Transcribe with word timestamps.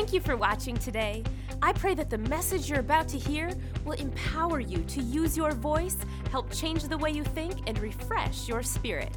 Thank 0.00 0.14
you 0.14 0.20
for 0.20 0.34
watching 0.34 0.78
today. 0.78 1.22
I 1.60 1.74
pray 1.74 1.94
that 1.94 2.08
the 2.08 2.16
message 2.16 2.70
you're 2.70 2.80
about 2.80 3.06
to 3.08 3.18
hear 3.18 3.50
will 3.84 4.00
empower 4.00 4.58
you 4.58 4.78
to 4.78 5.02
use 5.02 5.36
your 5.36 5.52
voice, 5.52 5.98
help 6.30 6.50
change 6.50 6.84
the 6.84 6.96
way 6.96 7.10
you 7.10 7.22
think, 7.22 7.68
and 7.68 7.78
refresh 7.78 8.48
your 8.48 8.62
spirit. 8.62 9.14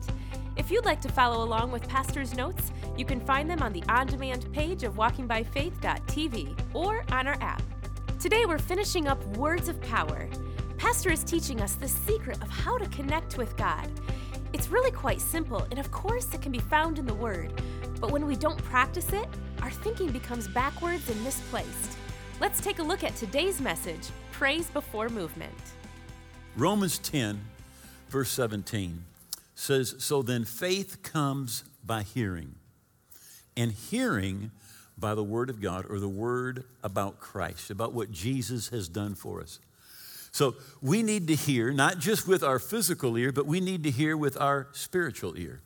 If 0.57 0.69
you'd 0.69 0.83
like 0.83 0.99
to 0.99 1.09
follow 1.09 1.41
along 1.45 1.71
with 1.71 1.87
Pastor's 1.87 2.35
notes, 2.35 2.73
you 2.97 3.05
can 3.05 3.21
find 3.21 3.49
them 3.49 3.63
on 3.63 3.71
the 3.71 3.81
on 3.87 4.07
demand 4.07 4.51
page 4.51 4.83
of 4.83 4.95
walkingbyfaith.tv 4.95 6.59
or 6.73 7.05
on 7.13 7.27
our 7.27 7.37
app. 7.39 7.63
Today 8.19 8.45
we're 8.45 8.57
finishing 8.57 9.07
up 9.07 9.25
Words 9.37 9.69
of 9.69 9.79
Power. 9.79 10.27
Pastor 10.77 11.13
is 11.13 11.23
teaching 11.23 11.61
us 11.61 11.75
the 11.75 11.87
secret 11.87 12.43
of 12.43 12.49
how 12.49 12.77
to 12.77 12.89
connect 12.89 13.37
with 13.37 13.55
God. 13.55 13.87
It's 14.51 14.67
really 14.67 14.91
quite 14.91 15.21
simple, 15.21 15.65
and 15.71 15.79
of 15.79 15.91
course, 15.91 16.33
it 16.33 16.41
can 16.41 16.51
be 16.51 16.59
found 16.59 16.99
in 16.99 17.05
the 17.05 17.13
Word. 17.13 17.53
But 18.01 18.11
when 18.11 18.25
we 18.25 18.35
don't 18.35 18.61
practice 18.65 19.13
it, 19.13 19.29
thinking 19.83 20.11
becomes 20.11 20.47
backwards 20.47 21.09
and 21.09 21.21
misplaced. 21.23 21.97
Let's 22.39 22.61
take 22.61 22.79
a 22.79 22.83
look 22.83 23.03
at 23.03 23.15
today's 23.17 23.59
message 23.59 24.07
Praise 24.31 24.67
Before 24.67 25.09
Movement. 25.09 25.53
Romans 26.55 26.97
10, 26.99 27.41
verse 28.07 28.31
17 28.31 29.03
says, 29.55 29.95
So 29.99 30.21
then 30.21 30.45
faith 30.45 31.03
comes 31.03 31.65
by 31.85 32.03
hearing, 32.03 32.55
and 33.57 33.73
hearing 33.73 34.51
by 34.97 35.15
the 35.15 35.23
Word 35.23 35.49
of 35.49 35.61
God 35.61 35.85
or 35.89 35.99
the 35.99 36.07
Word 36.07 36.63
about 36.81 37.19
Christ, 37.19 37.69
about 37.69 37.91
what 37.91 38.09
Jesus 38.09 38.69
has 38.69 38.87
done 38.87 39.15
for 39.15 39.41
us. 39.41 39.59
So 40.31 40.55
we 40.81 41.03
need 41.03 41.27
to 41.27 41.35
hear, 41.35 41.71
not 41.73 41.99
just 41.99 42.25
with 42.25 42.41
our 42.41 42.57
physical 42.57 43.17
ear, 43.17 43.33
but 43.33 43.45
we 43.45 43.59
need 43.59 43.83
to 43.83 43.91
hear 43.91 44.15
with 44.15 44.39
our 44.39 44.69
spiritual 44.71 45.37
ear. 45.37 45.59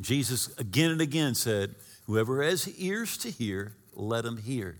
Jesus 0.00 0.56
again 0.58 0.92
and 0.92 1.00
again 1.00 1.34
said, 1.34 1.74
Whoever 2.06 2.42
has 2.42 2.68
ears 2.78 3.16
to 3.18 3.30
hear, 3.30 3.72
let 3.94 4.24
him 4.24 4.38
hear. 4.38 4.78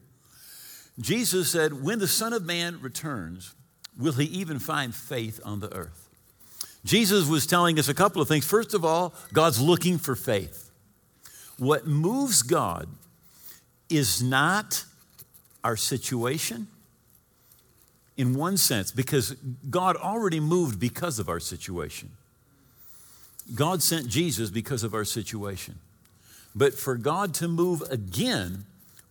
Jesus 0.99 1.51
said, 1.51 1.83
When 1.83 1.99
the 1.99 2.09
Son 2.09 2.33
of 2.33 2.45
Man 2.45 2.81
returns, 2.81 3.55
will 3.99 4.13
he 4.13 4.27
even 4.27 4.59
find 4.59 4.95
faith 4.95 5.41
on 5.45 5.61
the 5.61 5.73
earth? 5.75 6.09
Jesus 6.85 7.29
was 7.29 7.47
telling 7.47 7.79
us 7.79 7.89
a 7.89 7.95
couple 7.95 8.23
of 8.23 8.29
things. 8.29 8.47
First 8.47 8.73
of 8.75 8.85
all, 8.85 9.13
God's 9.33 9.61
looking 9.61 9.99
for 9.99 10.15
faith. 10.15 10.71
What 11.59 11.87
moves 11.87 12.43
God 12.43 12.89
is 13.89 14.23
not 14.23 14.85
our 15.65 15.77
situation 15.77 16.69
in 18.17 18.35
one 18.35 18.57
sense, 18.57 18.93
because 18.93 19.33
God 19.69 19.97
already 19.97 20.41
moved 20.41 20.81
because 20.81 21.19
of 21.19 21.29
our 21.29 21.41
situation. 21.41 22.11
God 23.55 23.83
sent 23.83 24.09
Jesus 24.09 24.51
because 24.51 24.83
of 24.83 24.95
our 24.95 25.05
situation. 25.05 25.79
But 26.57 26.73
for 26.73 26.97
God 26.97 27.35
to 27.35 27.49
move 27.49 27.83
again, 27.91 28.65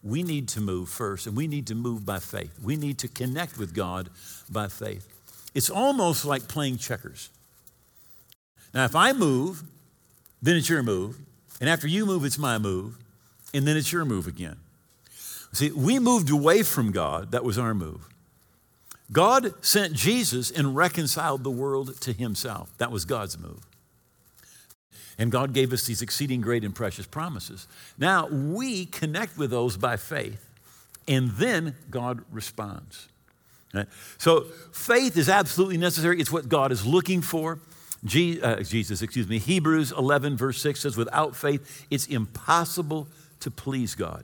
we 0.03 0.23
need 0.23 0.47
to 0.49 0.61
move 0.61 0.89
first, 0.89 1.27
and 1.27 1.37
we 1.37 1.47
need 1.47 1.67
to 1.67 1.75
move 1.75 2.05
by 2.05 2.17
faith. 2.19 2.57
We 2.61 2.75
need 2.75 2.97
to 2.99 3.07
connect 3.07 3.57
with 3.59 3.75
God 3.75 4.09
by 4.49 4.67
faith. 4.67 5.07
It's 5.53 5.69
almost 5.69 6.25
like 6.25 6.47
playing 6.47 6.79
checkers. 6.79 7.29
Now, 8.73 8.85
if 8.85 8.95
I 8.95 9.13
move, 9.13 9.63
then 10.41 10.57
it's 10.57 10.69
your 10.69 10.83
move. 10.83 11.17
And 11.61 11.69
after 11.69 11.87
you 11.87 12.05
move, 12.05 12.25
it's 12.25 12.37
my 12.37 12.57
move. 12.57 12.97
And 13.53 13.65
then 13.65 13.77
it's 13.77 13.91
your 13.91 14.05
move 14.05 14.27
again. 14.27 14.57
See, 15.53 15.71
we 15.71 15.99
moved 15.99 16.29
away 16.29 16.63
from 16.63 16.91
God. 16.91 17.31
That 17.31 17.45
was 17.45 17.57
our 17.57 17.73
move. 17.73 18.09
God 19.11 19.53
sent 19.63 19.93
Jesus 19.93 20.51
and 20.51 20.75
reconciled 20.75 21.43
the 21.43 21.51
world 21.51 22.01
to 22.01 22.11
himself. 22.11 22.75
That 22.79 22.91
was 22.91 23.05
God's 23.05 23.37
move. 23.37 23.61
And 25.17 25.31
God 25.31 25.53
gave 25.53 25.71
us 25.71 25.85
these 25.85 26.01
exceeding 26.01 26.41
great 26.41 26.63
and 26.63 26.75
precious 26.75 27.05
promises. 27.05 27.67
Now 27.97 28.27
we 28.27 28.85
connect 28.85 29.37
with 29.37 29.49
those 29.49 29.77
by 29.77 29.97
faith, 29.97 30.49
and 31.07 31.31
then 31.31 31.75
God 31.89 32.23
responds. 32.31 33.07
Right? 33.73 33.87
So 34.17 34.45
faith 34.71 35.17
is 35.17 35.29
absolutely 35.29 35.77
necessary. 35.77 36.19
It's 36.19 36.31
what 36.31 36.49
God 36.49 36.71
is 36.71 36.85
looking 36.85 37.21
for. 37.21 37.59
Je- 38.03 38.39
uh, 38.41 38.61
Jesus, 38.61 39.01
excuse 39.01 39.27
me. 39.27 39.39
Hebrews 39.39 39.91
11, 39.91 40.37
verse 40.37 40.61
6 40.61 40.81
says, 40.81 40.97
without 40.97 41.35
faith, 41.35 41.85
it's 41.89 42.05
impossible 42.05 43.07
to 43.39 43.51
please 43.51 43.95
God. 43.95 44.23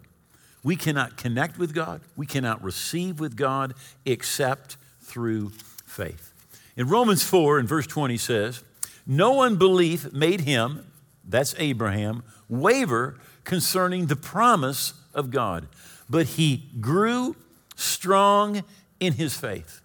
We 0.63 0.75
cannot 0.75 1.18
connect 1.18 1.58
with 1.58 1.73
God, 1.73 2.02
we 2.16 2.25
cannot 2.25 2.63
receive 2.63 3.19
with 3.19 3.35
God 3.35 3.73
except 4.06 4.78
through 5.02 5.50
faith. 5.85 6.34
In 6.78 6.88
Romans 6.88 7.23
4 7.23 7.59
and 7.59 7.68
verse 7.68 7.88
20 7.88 8.18
says, 8.18 8.63
No 9.06 9.41
unbelief 9.41 10.12
made 10.13 10.41
him, 10.41 10.85
that's 11.28 11.56
Abraham, 11.57 12.23
waver 12.50 13.17
concerning 13.44 14.07
the 14.07 14.16
promise 14.16 14.94
of 15.13 15.31
God, 15.31 15.67
but 16.09 16.25
he 16.28 16.69
grew 16.79 17.35
strong 17.75 18.63
in 19.00 19.13
his 19.13 19.35
faith. 19.35 19.81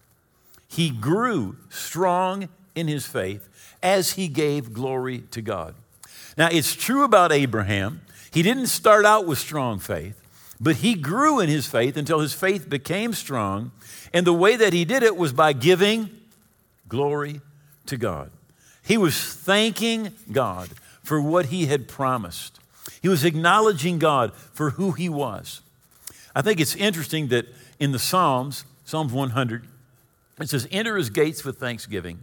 He 0.69 0.91
grew 0.91 1.57
strong 1.71 2.49
in 2.75 2.89
his 2.89 3.07
faith 3.07 3.49
as 3.83 4.13
he 4.13 4.29
gave 4.29 4.73
glory 4.73 5.21
to 5.31 5.41
God. 5.41 5.75
Now, 6.37 6.49
it's 6.51 6.75
true 6.75 7.05
about 7.05 7.33
Abraham. 7.33 8.03
He 8.31 8.43
didn't 8.43 8.67
start 8.67 9.07
out 9.07 9.27
with 9.27 9.39
strong 9.39 9.79
faith. 9.79 10.21
But 10.61 10.77
he 10.77 10.95
grew 10.95 11.41
in 11.41 11.49
his 11.49 11.67
faith 11.67 11.97
until 11.97 12.21
his 12.21 12.33
faith 12.33 12.69
became 12.69 13.13
strong. 13.13 13.73
And 14.13 14.27
the 14.27 14.33
way 14.33 14.57
that 14.57 14.73
he 14.73 14.85
did 14.85 15.03
it 15.03 15.17
was 15.17 15.33
by 15.33 15.53
giving 15.53 16.11
glory 16.89 17.41
to 17.87 17.97
God. 17.97 18.31
He 18.87 18.97
was 18.97 19.17
thanking 19.19 20.13
God 20.31 20.71
for 21.03 21.21
what 21.21 21.47
he 21.47 21.67
had 21.67 21.89
promised, 21.89 22.61
he 23.03 23.09
was 23.09 23.25
acknowledging 23.25 23.99
God 23.99 24.33
for 24.35 24.71
who 24.71 24.93
he 24.93 25.09
was. 25.09 25.61
I 26.35 26.43
think 26.43 26.61
it's 26.61 26.77
interesting 26.77 27.29
that 27.29 27.47
in 27.79 27.93
the 27.93 27.99
Psalms, 27.99 28.65
Psalms 28.85 29.13
100, 29.13 29.67
it 30.41 30.49
says, 30.49 30.69
Enter 30.71 30.97
his 30.97 31.11
gates 31.11 31.45
with 31.45 31.59
thanksgiving 31.59 32.19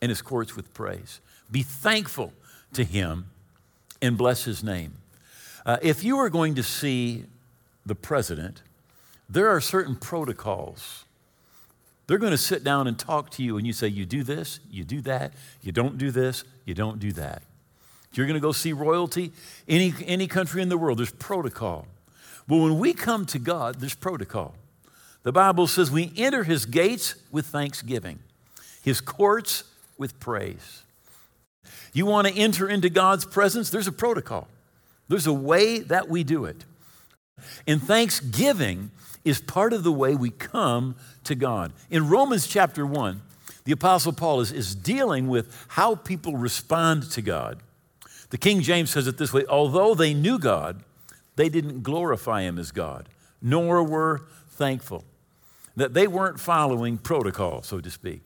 and 0.00 0.08
his 0.08 0.22
courts 0.22 0.56
with 0.56 0.72
praise. 0.72 1.20
Be 1.50 1.62
thankful 1.62 2.32
to 2.72 2.84
him 2.84 3.26
and 4.00 4.16
bless 4.16 4.44
his 4.44 4.64
name. 4.64 4.94
Uh, 5.66 5.76
if 5.82 6.02
you 6.02 6.18
are 6.18 6.30
going 6.30 6.54
to 6.54 6.62
see 6.62 7.24
the 7.84 7.94
president, 7.94 8.62
there 9.28 9.48
are 9.48 9.60
certain 9.60 9.94
protocols. 9.94 11.04
They're 12.10 12.18
going 12.18 12.32
to 12.32 12.38
sit 12.38 12.64
down 12.64 12.88
and 12.88 12.98
talk 12.98 13.30
to 13.34 13.42
you, 13.44 13.56
and 13.56 13.64
you 13.64 13.72
say, 13.72 13.86
You 13.86 14.04
do 14.04 14.24
this, 14.24 14.58
you 14.68 14.82
do 14.82 15.00
that, 15.02 15.32
you 15.62 15.70
don't 15.70 15.96
do 15.96 16.10
this, 16.10 16.42
you 16.64 16.74
don't 16.74 16.98
do 16.98 17.12
that. 17.12 17.44
You're 18.14 18.26
going 18.26 18.34
to 18.34 18.40
go 18.40 18.50
see 18.50 18.72
royalty, 18.72 19.30
any, 19.68 19.94
any 20.04 20.26
country 20.26 20.60
in 20.60 20.70
the 20.70 20.76
world, 20.76 20.98
there's 20.98 21.12
protocol. 21.12 21.86
But 22.48 22.56
when 22.56 22.80
we 22.80 22.94
come 22.94 23.26
to 23.26 23.38
God, 23.38 23.76
there's 23.76 23.94
protocol. 23.94 24.56
The 25.22 25.30
Bible 25.30 25.68
says 25.68 25.92
we 25.92 26.12
enter 26.16 26.42
his 26.42 26.66
gates 26.66 27.14
with 27.30 27.46
thanksgiving, 27.46 28.18
his 28.82 29.00
courts 29.00 29.62
with 29.96 30.18
praise. 30.18 30.82
You 31.92 32.06
want 32.06 32.26
to 32.26 32.34
enter 32.34 32.68
into 32.68 32.90
God's 32.90 33.24
presence? 33.24 33.70
There's 33.70 33.86
a 33.86 33.92
protocol, 33.92 34.48
there's 35.06 35.28
a 35.28 35.32
way 35.32 35.78
that 35.78 36.08
we 36.08 36.24
do 36.24 36.44
it. 36.44 36.64
And 37.68 37.80
thanksgiving 37.80 38.90
is 39.24 39.40
part 39.40 39.72
of 39.72 39.82
the 39.82 39.92
way 39.92 40.14
we 40.14 40.30
come 40.30 40.96
to 41.24 41.34
God. 41.34 41.72
In 41.90 42.08
Romans 42.08 42.46
chapter 42.46 42.86
1, 42.86 43.20
the 43.64 43.72
Apostle 43.72 44.12
Paul 44.12 44.40
is, 44.40 44.52
is 44.52 44.74
dealing 44.74 45.28
with 45.28 45.66
how 45.68 45.94
people 45.94 46.36
respond 46.36 47.10
to 47.12 47.22
God. 47.22 47.60
The 48.30 48.38
King 48.38 48.60
James 48.62 48.90
says 48.90 49.06
it 49.06 49.18
this 49.18 49.32
way 49.32 49.44
although 49.46 49.94
they 49.94 50.14
knew 50.14 50.38
God, 50.38 50.82
they 51.36 51.48
didn't 51.48 51.82
glorify 51.82 52.42
him 52.42 52.58
as 52.58 52.72
God, 52.72 53.08
nor 53.42 53.82
were 53.82 54.26
thankful. 54.48 55.04
That 55.76 55.94
they 55.94 56.06
weren't 56.06 56.40
following 56.40 56.98
protocol, 56.98 57.62
so 57.62 57.80
to 57.80 57.90
speak, 57.90 58.22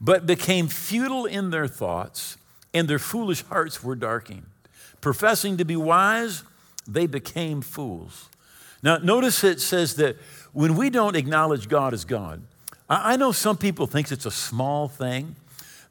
but 0.00 0.26
became 0.26 0.68
futile 0.68 1.26
in 1.26 1.50
their 1.50 1.66
thoughts, 1.66 2.36
and 2.72 2.86
their 2.88 2.98
foolish 2.98 3.42
hearts 3.44 3.82
were 3.82 3.96
darkened. 3.96 4.46
Professing 5.00 5.56
to 5.56 5.64
be 5.64 5.76
wise, 5.76 6.44
they 6.86 7.06
became 7.06 7.62
fools. 7.62 8.29
Now, 8.82 8.96
notice 8.98 9.44
it 9.44 9.60
says 9.60 9.96
that 9.96 10.16
when 10.52 10.76
we 10.76 10.90
don't 10.90 11.16
acknowledge 11.16 11.68
God 11.68 11.92
as 11.92 12.04
God, 12.04 12.42
I 12.88 13.16
know 13.16 13.30
some 13.30 13.56
people 13.56 13.86
think 13.86 14.10
it's 14.10 14.26
a 14.26 14.30
small 14.30 14.88
thing 14.88 15.36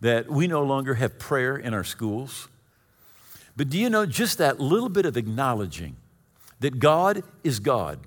that 0.02 0.30
we 0.30 0.48
no 0.48 0.64
longer 0.64 0.96
have 0.96 1.20
prayer 1.20 1.56
in 1.56 1.74
our 1.74 1.84
schools. 1.84 2.48
But 3.56 3.70
do 3.70 3.78
you 3.78 3.90
know 3.90 4.06
just 4.06 4.38
that 4.38 4.60
little 4.60 4.90
bit 4.90 5.06
of 5.06 5.18
acknowledging 5.18 5.96
that 6.60 6.80
God 6.80 7.24
is 7.44 7.60
God 7.60 8.00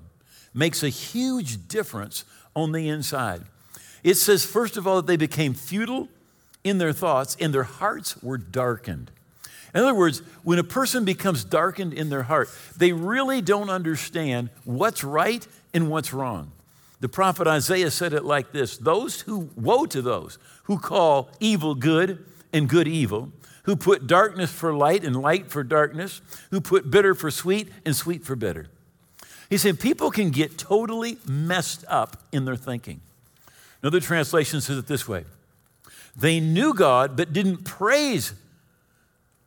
makes 0.53 0.83
a 0.83 0.89
huge 0.89 1.67
difference 1.67 2.25
on 2.55 2.71
the 2.71 2.89
inside? 2.89 3.43
It 4.03 4.15
says, 4.15 4.45
first 4.45 4.77
of 4.77 4.85
all, 4.85 4.97
that 4.97 5.07
they 5.07 5.17
became 5.17 5.53
futile 5.53 6.09
in 6.63 6.77
their 6.77 6.93
thoughts 6.93 7.37
and 7.39 7.53
their 7.53 7.63
hearts 7.63 8.21
were 8.21 8.37
darkened. 8.37 9.11
In 9.73 9.81
other 9.81 9.95
words, 9.95 10.21
when 10.43 10.59
a 10.59 10.63
person 10.63 11.03
becomes 11.03 11.43
darkened 11.43 11.93
in 11.93 12.09
their 12.09 12.23
heart, 12.23 12.49
they 12.77 12.91
really 12.91 13.41
don't 13.41 13.69
understand 13.69 14.49
what's 14.65 15.03
right 15.03 15.45
and 15.73 15.89
what's 15.89 16.13
wrong. 16.13 16.51
The 16.99 17.09
prophet 17.09 17.47
Isaiah 17.47 17.91
said 17.91 18.13
it 18.13 18.23
like 18.23 18.51
this 18.51 18.77
Those 18.77 19.21
who, 19.21 19.49
woe 19.55 19.85
to 19.87 20.01
those 20.01 20.37
who 20.63 20.77
call 20.77 21.29
evil 21.39 21.75
good 21.75 22.23
and 22.53 22.69
good 22.69 22.87
evil, 22.87 23.31
who 23.63 23.75
put 23.75 24.07
darkness 24.07 24.51
for 24.51 24.73
light 24.73 25.03
and 25.03 25.21
light 25.21 25.49
for 25.49 25.63
darkness, 25.63 26.21
who 26.51 26.61
put 26.61 26.91
bitter 26.91 27.15
for 27.15 27.31
sweet 27.31 27.69
and 27.85 27.95
sweet 27.95 28.23
for 28.23 28.35
bitter. 28.35 28.67
He 29.49 29.57
said 29.57 29.79
people 29.79 30.11
can 30.11 30.31
get 30.31 30.57
totally 30.57 31.17
messed 31.27 31.83
up 31.87 32.21
in 32.31 32.45
their 32.45 32.55
thinking. 32.55 33.01
Another 33.81 33.99
translation 33.99 34.61
says 34.61 34.77
it 34.77 34.87
this 34.87 35.07
way 35.07 35.25
They 36.15 36.39
knew 36.39 36.73
God, 36.73 37.17
but 37.17 37.33
didn't 37.33 37.65
praise, 37.65 38.33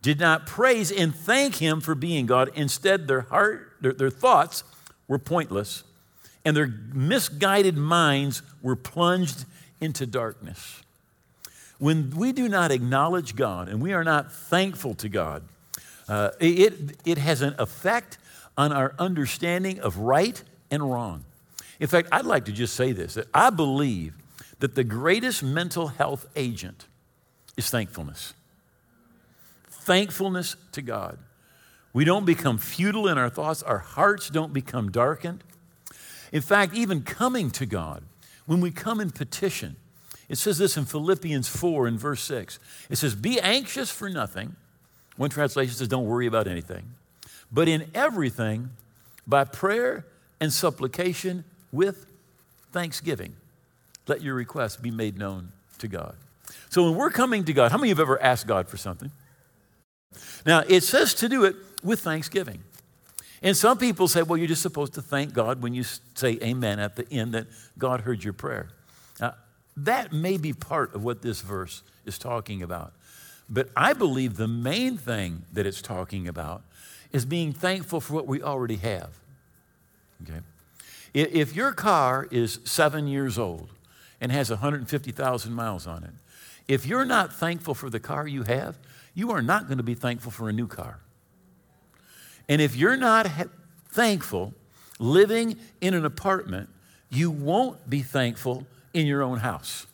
did 0.07 0.21
not 0.21 0.47
praise 0.47 0.93
and 0.93 1.13
thank 1.13 1.57
Him 1.57 1.81
for 1.81 1.97
being 1.97 2.27
God. 2.27 2.53
Instead, 2.55 3.09
their 3.09 3.23
heart, 3.23 3.73
their, 3.81 3.93
their 3.93 4.09
thoughts 4.09 4.63
were 5.09 5.19
pointless, 5.19 5.83
and 6.45 6.57
their 6.57 6.69
misguided 6.95 7.77
minds 7.77 8.41
were 8.63 8.77
plunged 8.77 9.47
into 9.81 10.07
darkness. 10.07 10.81
When 11.79 12.11
we 12.11 12.31
do 12.31 12.49
not 12.49 12.71
acknowledge 12.71 13.35
God 13.35 13.69
and 13.69 13.83
we 13.83 13.95
are 13.95 14.05
not 14.05 14.33
thankful 14.33 14.95
to 14.95 15.09
God, 15.09 15.43
uh, 16.09 16.31
it, 16.39 16.99
it 17.05 17.19
has 17.19 17.43
an 17.43 17.57
effect 17.59 18.19
on 18.57 18.71
our 18.71 18.95
understanding 19.01 19.81
of 19.81 19.99
right 19.99 20.41
and 20.71 20.89
wrong. 20.89 21.25
In 21.81 21.89
fact, 21.89 22.11
I'd 22.13 22.27
like 22.27 22.45
to 22.45 22.53
just 22.53 22.75
say 22.75 22.93
this 22.93 23.15
that 23.15 23.27
I 23.35 23.51
believe 23.51 24.15
that 24.61 24.77
the 24.77 24.85
greatest 24.85 25.43
mental 25.43 25.89
health 25.89 26.27
agent 26.37 26.87
is 27.57 27.71
thankfulness. 27.71 28.35
Thankfulness 29.87 30.57
to 30.73 30.83
God. 30.83 31.17
We 31.93 32.05
don't 32.05 32.25
become 32.25 32.59
futile 32.59 33.07
in 33.07 33.19
our 33.19 33.31
thoughts, 33.31 33.63
our 33.63 33.79
hearts 33.79 34.29
don't 34.31 34.53
become 34.53 34.91
darkened. 34.91 35.45
In 36.33 36.43
fact, 36.43 36.75
even 36.75 37.03
coming 37.03 37.53
to 37.53 37.67
God, 37.67 38.03
when 38.47 38.61
we 38.61 38.73
come 38.73 39.01
in 39.01 39.13
petition, 39.13 39.77
it 40.29 40.39
says 40.39 40.59
this 40.59 40.77
in 40.77 40.87
Philippians 40.87 41.47
4 41.47 41.87
in 41.87 41.99
verse 41.99 42.21
6. 42.23 42.59
It 42.91 42.97
says, 42.97 43.15
Be 43.15 43.39
anxious 43.39 43.89
for 43.89 44.11
nothing. 44.11 44.57
One 45.17 45.31
translation 45.31 45.77
says, 45.77 45.87
Don't 45.87 46.07
worry 46.07 46.27
about 46.27 46.49
anything. 46.49 46.91
But 47.53 47.69
in 47.69 47.89
everything, 47.95 48.71
by 49.25 49.45
prayer 49.45 50.05
and 50.41 50.53
supplication 50.53 51.45
with 51.71 52.07
thanksgiving, 52.73 53.37
let 54.09 54.21
your 54.21 54.35
requests 54.35 54.77
be 54.77 54.91
made 54.91 55.17
known 55.17 55.53
to 55.79 55.87
God. 55.87 56.17
So 56.71 56.83
when 56.83 56.97
we're 56.97 57.11
coming 57.11 57.45
to 57.45 57.53
God, 57.53 57.71
how 57.71 57.79
many 57.79 57.93
of 57.93 57.99
you 57.99 58.03
have 58.03 58.09
ever 58.09 58.21
asked 58.21 58.49
God 58.49 58.67
for 58.67 58.77
something? 58.77 59.13
Now, 60.45 60.63
it 60.69 60.83
says 60.83 61.15
to 61.15 61.29
do 61.29 61.45
it 61.45 61.57
with 61.83 62.01
thanksgiving. 62.01 62.63
And 63.43 63.57
some 63.57 63.79
people 63.79 64.09
say, 64.09 64.23
well, 64.23 64.37
you're 64.37 64.49
just 64.49 64.63
supposed 64.63 64.95
to 64.95 65.03
thank 65.03 65.33
God 65.33 65.63
when 65.63 65.75
you 65.75 65.85
say 66.15 66.39
amen 66.43 66.79
at 66.79 66.97
the 66.97 67.07
end 67.13 67.35
that 67.35 67.47
God 67.79 68.01
heard 68.01 68.25
your 68.25 68.33
prayer. 68.33 68.69
Now, 69.21 69.35
that 69.77 70.13
may 70.13 70.37
be 70.37 70.53
part 70.53 70.95
of 70.95 71.05
what 71.05 71.23
this 71.23 71.43
verse 71.43 71.83
is 72.05 72.19
talking 72.19 72.63
about. 72.63 72.93
But 73.49 73.69
I 73.77 73.93
believe 73.93 74.37
the 74.37 74.49
main 74.49 74.97
thing 74.97 75.43
that 75.53 75.67
it's 75.67 75.83
talking 75.83 76.27
about 76.27 76.63
is 77.13 77.25
being 77.25 77.53
thankful 77.53 78.01
for 78.01 78.15
what 78.15 78.27
we 78.27 78.43
already 78.43 78.77
have. 78.77 79.11
Okay? 80.23 80.41
If 81.15 81.55
your 81.55 81.73
car 81.73 82.27
is 82.31 82.59
seven 82.65 83.07
years 83.07 83.39
old 83.39 83.71
and 84.21 84.33
has 84.33 84.51
150,000 84.51 85.53
miles 85.53 85.87
on 85.87 86.05
it, 86.05 86.11
if 86.69 86.85
you're 86.85 87.05
not 87.05 87.33
thankful 87.33 87.75
for 87.75 87.89
the 87.89 88.01
car 88.01 88.27
you 88.27 88.43
have, 88.43 88.77
you 89.17 89.33
are 89.33 89.43
not 89.43 89.67
going 89.67 89.79
to 89.79 89.83
be 89.83 89.95
thankful 89.95 90.31
for 90.31 90.49
a 90.49 90.53
new 90.53 90.69
car. 90.69 91.01
And 92.49 92.61
if 92.61 92.77
you're 92.77 92.99
not 92.99 93.27
ha- 93.27 93.45
thankful 93.89 94.53
living 95.01 95.57
in 95.81 95.95
an 95.95 96.05
apartment, 96.05 96.69
you 97.11 97.31
won't 97.31 97.89
be 97.89 98.03
thankful 98.03 98.67
in 98.93 99.07
your 99.07 99.23
own 99.23 99.39
house. 99.39 99.87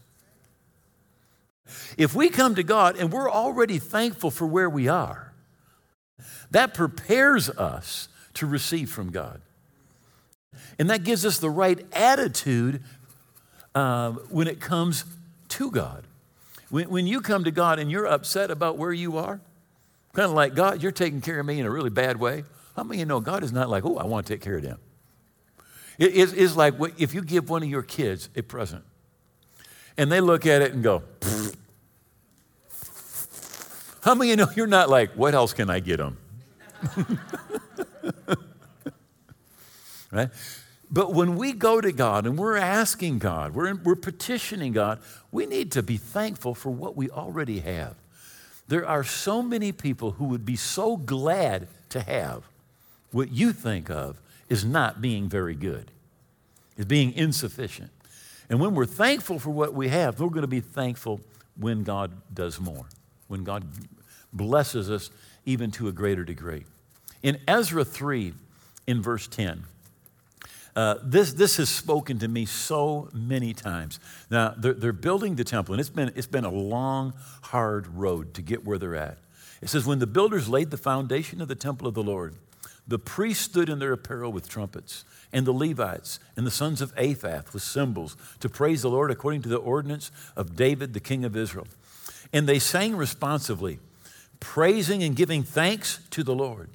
If 1.97 2.15
we 2.15 2.29
come 2.29 2.57
to 2.57 2.65
God 2.65 2.97
and 2.97 3.13
we're 3.13 3.31
already 3.31 3.79
thankful 3.79 4.31
for 4.31 4.47
where 4.47 4.69
we 4.69 4.89
are, 4.89 5.33
that 6.51 6.75
prepares 6.75 7.49
us 7.49 8.09
to 8.35 8.47
receive 8.47 8.91
from 8.91 9.11
God. 9.11 9.41
And 10.81 10.91
that 10.91 11.05
gives 11.05 11.25
us 11.25 11.39
the 11.39 11.49
right 11.49 11.81
attitude 11.93 12.83
uh, 13.75 14.11
when 14.31 14.49
it 14.49 14.61
comes 14.61 15.05
to 15.51 15.71
God. 15.71 16.05
When, 16.73 16.89
when 16.89 17.07
you 17.07 17.21
come 17.21 17.45
to 17.45 17.51
God 17.51 17.79
and 17.79 17.91
you're 17.91 18.07
upset 18.07 18.51
about 18.51 18.79
where 18.79 18.95
you 18.95 19.19
are, 19.19 19.43
kind 20.15 20.25
of 20.25 20.33
like, 20.33 20.55
God, 20.55 20.83
you're 20.83 20.91
taking 20.91 21.21
care 21.21 21.39
of 21.39 21.45
me 21.45 21.61
in 21.61 21.67
a 21.67 21.71
really 21.71 21.91
bad 21.91 22.19
way. 22.19 22.45
How 22.75 22.83
many 22.83 22.97
of 22.97 23.01
you 23.01 23.05
know 23.05 23.21
God 23.21 23.45
is 23.45 23.53
not 23.53 23.69
like, 23.69 23.85
oh, 23.85 23.99
I 23.99 24.07
want 24.07 24.27
to 24.27 24.33
take 24.33 24.41
care 24.41 24.57
of 24.57 24.63
them? 24.63 24.79
It's, 25.99 26.33
it's 26.33 26.57
like 26.57 26.73
if 26.97 27.13
you 27.13 27.21
give 27.21 27.51
one 27.51 27.63
of 27.63 27.69
your 27.69 27.83
kids 27.83 28.31
a 28.35 28.41
present 28.41 28.85
and 29.99 30.11
they 30.11 30.23
look 30.23 30.47
at 30.47 30.63
it 30.63 30.73
and 30.73 30.83
go, 30.83 31.03
Pfft. 31.21 31.57
how 34.03 34.15
many 34.15 34.33
of 34.33 34.39
you 34.39 34.47
know 34.47 34.53
you're 34.57 34.67
not 34.67 34.89
like, 34.89 35.13
what 35.13 35.35
else 35.35 35.53
can 35.53 35.69
I 35.69 35.79
get 35.79 35.99
them? 35.99 36.17
right? 40.11 40.31
But 40.93 41.15
when 41.15 41.37
we 41.37 41.55
go 41.55 41.81
to 41.81 41.91
God 41.91 42.27
and 42.27 42.39
we're 42.39 42.59
asking 42.59 43.19
God, 43.19 43.55
we're, 43.55 43.75
we're 43.75 43.97
petitioning 43.97 44.73
God, 44.73 45.01
we 45.31 45.47
need 45.47 45.73
to 45.73 45.83
be 45.83 45.97
thankful 45.97 46.55
for 46.55 46.69
what 46.69 46.95
we 46.95 47.09
already 47.09 47.61
have. 47.61 47.97
There 48.69 48.87
are 48.87 49.03
so 49.03 49.43
many 49.43 49.73
people 49.73 50.13
who 50.13 50.27
would 50.27 50.45
be 50.45 50.57
so 50.57 50.99
glad 50.99 51.69
to 51.89 52.03
have 52.03 52.45
what 53.11 53.33
you 53.33 53.55
think 53.55 53.91
of 53.91 54.21
is 54.51 54.67
not 54.67 55.01
being 55.01 55.31
very 55.31 55.55
good, 55.55 55.91
is 56.77 56.85
being 56.85 57.15
insufficient. 57.15 57.91
And 58.51 58.61
when 58.61 58.75
we're 58.75 58.85
thankful 58.85 59.39
for 59.39 59.51
what 59.51 59.73
we 59.73 59.89
have, 59.89 60.21
we're 60.21 60.29
going 60.29 60.43
to 60.43 60.47
be 60.47 60.61
thankful 60.61 61.23
when 61.57 61.85
God 61.85 62.13
does 62.33 62.61
more, 62.61 62.85
when 63.29 63.45
God 63.45 63.65
blesses 64.31 64.91
us 64.91 65.11
even 65.47 65.71
to 65.73 65.89
a 65.89 65.93
greater 65.93 66.25
degree. 66.25 66.65
In 67.23 67.39
Ezra 67.49 67.85
3, 67.85 68.35
in 68.87 69.01
verse 69.03 69.27
10, 69.27 69.65
uh, 70.75 70.97
this, 71.03 71.35
this 71.35 71.59
has 71.59 71.69
spoken 71.69 72.19
to 72.19 72.29
me 72.29 72.47
so 72.47 73.11
many 73.13 73.53
times. 73.53 74.01
Now, 74.31 74.55
they're, 74.57 74.73
they're 74.73 74.93
building 74.93 75.37
the 75.37 75.45
temple, 75.45 75.75
and 75.75 75.81
it's 75.81 75.91
been, 75.91 76.13
it's 76.17 76.27
been 76.27 76.45
a 76.45 76.51
long, 76.51 77.13
hard 77.43 77.87
road 77.89 78.35
to 78.35 78.43
get 78.43 78.65
where 78.65 78.79
they're 78.79 78.97
at. 78.97 79.19
It 79.61 79.69
says, 79.69 79.85
When 79.85 79.99
the 79.99 80.07
builders 80.07 80.49
laid 80.49 80.71
the 80.71 80.79
foundation 80.79 81.43
of 81.43 81.49
the 81.49 81.55
temple 81.55 81.87
of 81.87 81.95
the 81.95 82.03
Lord, 82.03 82.37
the 82.87 82.99
priests 82.99 83.45
stood 83.45 83.69
in 83.69 83.79
their 83.79 83.93
apparel 83.93 84.33
with 84.33 84.49
trumpets, 84.49 85.05
and 85.33 85.47
the 85.47 85.53
Levites 85.53 86.19
and 86.37 86.47
the 86.47 86.51
sons 86.51 86.81
of 86.81 86.93
Asaph 86.97 87.53
with 87.53 87.63
cymbals 87.63 88.17
to 88.41 88.49
praise 88.49 88.83
the 88.83 88.91
Lord 88.91 89.11
according 89.11 89.43
to 89.43 89.49
the 89.49 89.57
ordinance 89.57 90.11
of 90.37 90.57
David, 90.57 90.95
the 90.95 91.01
king 91.01 91.25
of 91.25 91.37
Israel. 91.37 91.67
And 92.33 92.49
they 92.49 92.59
sang 92.59 92.97
responsively, 92.97 93.79
praising 94.41 95.03
and 95.03 95.15
giving 95.15 95.43
thanks 95.43 96.01
to 96.11 96.23
the 96.23 96.35
Lord, 96.35 96.71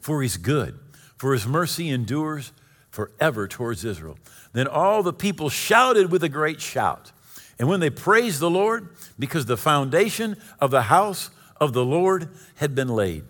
for 0.00 0.22
he's 0.22 0.36
good, 0.36 0.78
for 1.16 1.32
his 1.32 1.46
mercy 1.46 1.90
endures 1.90 2.52
forever 2.92 3.48
towards 3.48 3.84
Israel. 3.84 4.16
Then 4.52 4.68
all 4.68 5.02
the 5.02 5.12
people 5.12 5.48
shouted 5.48 6.12
with 6.12 6.22
a 6.22 6.28
great 6.28 6.60
shout. 6.60 7.10
And 7.58 7.68
when 7.68 7.80
they 7.80 7.90
praised 7.90 8.38
the 8.38 8.50
Lord, 8.50 8.90
because 9.18 9.46
the 9.46 9.56
foundation 9.56 10.36
of 10.60 10.70
the 10.70 10.82
house 10.82 11.30
of 11.60 11.72
the 11.72 11.84
Lord 11.84 12.28
had 12.56 12.74
been 12.74 12.88
laid. 12.88 13.24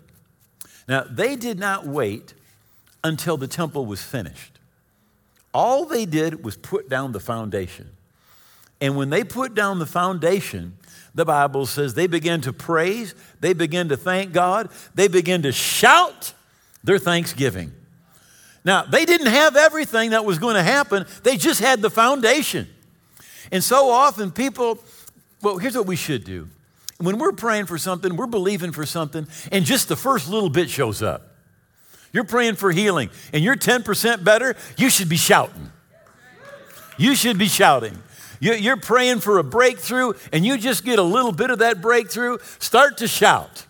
Now, 0.87 1.05
they 1.09 1.35
did 1.35 1.57
not 1.57 1.87
wait 1.87 2.33
until 3.03 3.37
the 3.37 3.47
temple 3.47 3.85
was 3.85 4.01
finished. 4.01 4.59
All 5.53 5.85
they 5.85 6.05
did 6.05 6.43
was 6.43 6.57
put 6.57 6.89
down 6.89 7.11
the 7.11 7.19
foundation. 7.19 7.91
And 8.81 8.97
when 8.97 9.09
they 9.09 9.23
put 9.23 9.53
down 9.53 9.79
the 9.79 9.85
foundation, 9.85 10.77
the 11.15 11.25
Bible 11.25 11.65
says 11.65 11.93
they 11.93 12.07
began 12.07 12.41
to 12.41 12.51
praise, 12.51 13.15
they 13.39 13.53
began 13.53 13.87
to 13.89 13.97
thank 13.97 14.33
God, 14.33 14.69
they 14.93 15.07
began 15.07 15.43
to 15.43 15.53
shout 15.53 16.33
their 16.83 16.97
thanksgiving. 16.97 17.71
Now, 18.65 18.83
they 18.83 19.05
didn't 19.05 19.27
have 19.27 19.55
everything 19.55 20.11
that 20.11 20.23
was 20.23 20.39
going 20.39 20.55
to 20.55 20.63
happen, 20.63 21.05
they 21.23 21.37
just 21.37 21.59
had 21.59 21.81
the 21.81 21.89
foundation. 21.89 22.67
And 23.51 23.63
so 23.63 23.89
often 23.89 24.31
people, 24.31 24.79
well, 25.41 25.57
here's 25.57 25.75
what 25.75 25.85
we 25.85 25.95
should 25.95 26.23
do. 26.23 26.47
When 26.97 27.17
we're 27.17 27.33
praying 27.33 27.65
for 27.65 27.77
something, 27.77 28.15
we're 28.15 28.27
believing 28.27 28.71
for 28.71 28.85
something, 28.85 29.27
and 29.51 29.65
just 29.65 29.89
the 29.89 29.95
first 29.95 30.29
little 30.29 30.49
bit 30.49 30.69
shows 30.69 31.01
up. 31.01 31.35
You're 32.13 32.23
praying 32.23 32.55
for 32.55 32.71
healing, 32.71 33.09
and 33.33 33.43
you're 33.43 33.55
10% 33.55 34.23
better, 34.23 34.55
you 34.77 34.89
should 34.89 35.09
be 35.09 35.17
shouting. 35.17 35.71
You 36.97 37.15
should 37.15 37.37
be 37.37 37.47
shouting. 37.47 37.97
You're 38.39 38.77
praying 38.77 39.21
for 39.21 39.39
a 39.39 39.43
breakthrough, 39.43 40.13
and 40.31 40.45
you 40.45 40.57
just 40.57 40.85
get 40.85 40.99
a 40.99 41.03
little 41.03 41.31
bit 41.31 41.49
of 41.49 41.59
that 41.59 41.81
breakthrough, 41.81 42.37
start 42.59 42.97
to 42.99 43.07
shout. 43.07 43.65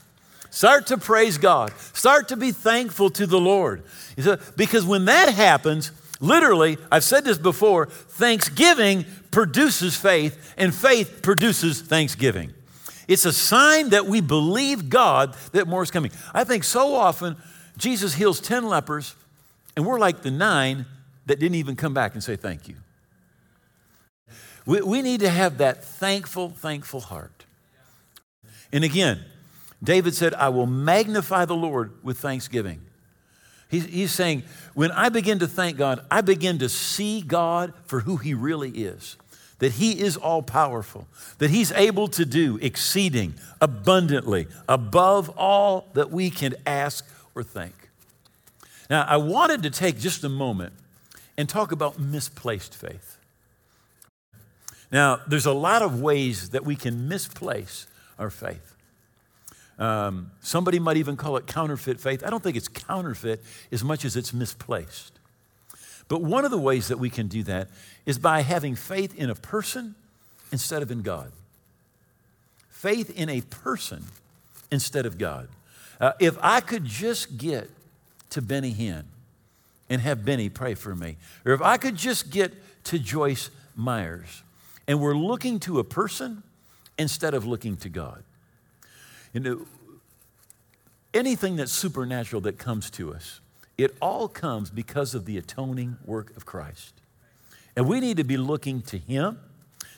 Start 0.50 0.88
to 0.88 0.98
praise 0.98 1.38
God. 1.38 1.72
Start 1.94 2.28
to 2.28 2.38
be 2.38 2.52
thankful 2.52 3.10
to 3.12 3.26
the 3.26 3.40
Lord. 3.40 3.84
Because 4.56 4.86
when 4.86 5.06
that 5.06 5.34
happens, 5.34 5.92
literally, 6.20 6.78
I've 6.92 7.04
said 7.04 7.26
this 7.26 7.38
before, 7.38 7.88
thanksgiving 7.88 9.06
produces 9.32 9.96
faith, 9.96 10.54
and 10.58 10.74
faith 10.74 11.22
produces 11.22 11.82
thanksgiving. 11.82 12.54
It's 13.08 13.26
a 13.26 13.34
sign 13.34 13.90
that 13.90 14.06
we 14.06 14.22
believe 14.22 14.90
God 14.90 15.36
that 15.52 15.68
more 15.68 15.84
is 15.84 15.92
coming. 15.92 16.12
I 16.34 16.44
think 16.44 16.64
so 16.64 16.96
often 16.96 17.36
Jesus 17.78 18.14
heals 18.14 18.40
10 18.40 18.68
lepers, 18.68 19.16
and 19.76 19.86
we're 19.86 20.00
like 20.00 20.22
the 20.22 20.32
nine 20.32 20.86
that 21.26 21.40
didn't 21.40 21.56
even 21.56 21.76
come 21.76 21.94
back 21.94 22.14
and 22.14 22.24
say 22.24 22.36
thank 22.36 22.68
you. 22.68 22.76
We, 24.66 24.82
we 24.82 25.02
need 25.02 25.22
to 25.22 25.30
have 25.30 25.58
that 25.58 25.84
thankful, 25.84 26.50
thankful 26.50 27.02
heart. 27.02 27.46
And 28.72 28.84
again, 28.84 29.24
David 29.84 30.16
said, 30.16 30.34
I 30.34 30.50
will 30.50 30.66
magnify 30.66 31.46
the 31.46 31.56
Lord 31.56 31.92
with 32.04 32.20
thanksgiving. 32.20 32.82
He's, 33.74 33.86
he's 33.86 34.12
saying, 34.12 34.44
when 34.76 34.92
I 34.92 35.10
begin 35.10 35.40
to 35.40 35.48
thank 35.48 35.78
God, 35.78 36.06
I 36.12 36.22
begin 36.22 36.60
to 36.60 36.70
see 36.70 37.22
God 37.22 37.74
for 37.86 38.02
who 38.02 38.18
He 38.18 38.36
really 38.36 38.70
is. 38.70 39.18
That 39.58 39.72
He 39.72 40.00
is 40.00 40.16
all 40.16 40.44
powerful, 40.44 41.08
that 41.40 41.50
He's 41.50 41.72
able 41.72 42.08
to 42.10 42.24
do 42.24 42.60
exceeding 42.62 43.34
abundantly 43.60 44.46
above 44.70 45.30
all 45.40 45.88
that 45.94 46.12
we 46.12 46.30
can 46.30 46.54
ask 46.68 47.04
or 47.34 47.42
think. 47.42 47.74
Now, 48.92 49.06
I 49.10 49.18
wanted 49.18 49.64
to 49.64 49.72
take 49.72 49.98
just 49.98 50.24
a 50.24 50.30
moment 50.30 50.74
and 51.36 51.50
talk 51.50 51.72
about 51.72 51.98
misplaced 51.98 52.76
faith. 52.76 53.18
Now, 54.92 55.22
there's 55.28 55.48
a 55.48 55.52
lot 55.52 55.82
of 55.82 56.00
ways 56.00 56.52
that 56.52 56.64
we 56.64 56.76
can 56.76 57.08
misplace 57.08 57.88
our 58.20 58.30
faith. 58.30 58.73
Um, 59.80 60.32
somebody 60.42 60.80
might 60.80 60.98
even 60.98 61.18
call 61.18 61.38
it 61.38 61.48
counterfeit 61.48 62.00
faith. 62.00 62.24
I 62.26 62.30
don't 62.30 62.44
think 62.44 62.56
it's 62.56 62.68
counterfeit 62.68 63.44
as 63.72 63.84
much 63.84 64.06
as 64.06 64.16
it's 64.16 64.34
misplaced. 64.34 65.20
But 66.08 66.22
one 66.22 66.46
of 66.46 66.52
the 66.52 66.58
ways 66.58 66.90
that 66.90 67.00
we 67.00 67.10
can 67.10 67.28
do 67.28 67.44
that 67.44 67.70
is 68.06 68.20
by 68.20 68.42
having 68.42 68.76
faith 68.76 69.18
in 69.18 69.30
a 69.30 69.36
person 69.36 69.96
instead 70.52 70.82
of 70.82 70.92
in 70.92 71.02
God. 71.02 71.32
Faith 72.70 73.18
in 73.18 73.30
a 73.30 73.42
person 73.42 74.04
instead 74.72 75.06
of 75.06 75.18
God. 75.18 75.48
Uh, 76.00 76.12
if 76.20 76.38
I 76.42 76.60
could 76.60 76.86
just 76.86 77.38
get 77.38 77.70
to 78.32 78.42
Benny 78.42 78.74
Hinn 78.74 79.04
and 79.90 80.02
have 80.02 80.26
Benny 80.26 80.50
pray 80.50 80.76
for 80.76 80.96
me, 80.96 81.18
or 81.46 81.54
if 81.54 81.62
I 81.62 81.78
could 81.78 81.96
just 81.96 82.30
get 82.30 82.52
to 82.86 83.00
Joyce 83.00 83.50
Myers, 83.76 84.44
and 84.88 85.00
we're 85.00 85.16
looking 85.16 85.60
to 85.62 85.80
a 85.80 85.84
person 85.84 86.44
instead 86.98 87.34
of 87.34 87.46
looking 87.46 87.78
to 87.78 87.90
God. 87.90 88.24
You 89.34 89.40
know, 89.40 89.66
anything 91.14 91.56
that's 91.56 91.72
supernatural 91.72 92.42
that 92.44 92.58
comes 92.58 92.90
to 92.92 93.14
us, 93.14 93.42
it 93.78 93.96
all 94.02 94.28
comes 94.28 94.70
because 94.70 95.16
of 95.16 95.26
the 95.26 95.38
atoning 95.38 95.98
work 96.06 96.36
of 96.38 96.46
Christ. 96.46 96.94
And 97.76 97.88
we 97.88 98.00
need 98.00 98.18
to 98.18 98.24
be 98.24 98.38
looking 98.38 98.82
to 98.84 98.98
Him. 98.98 99.40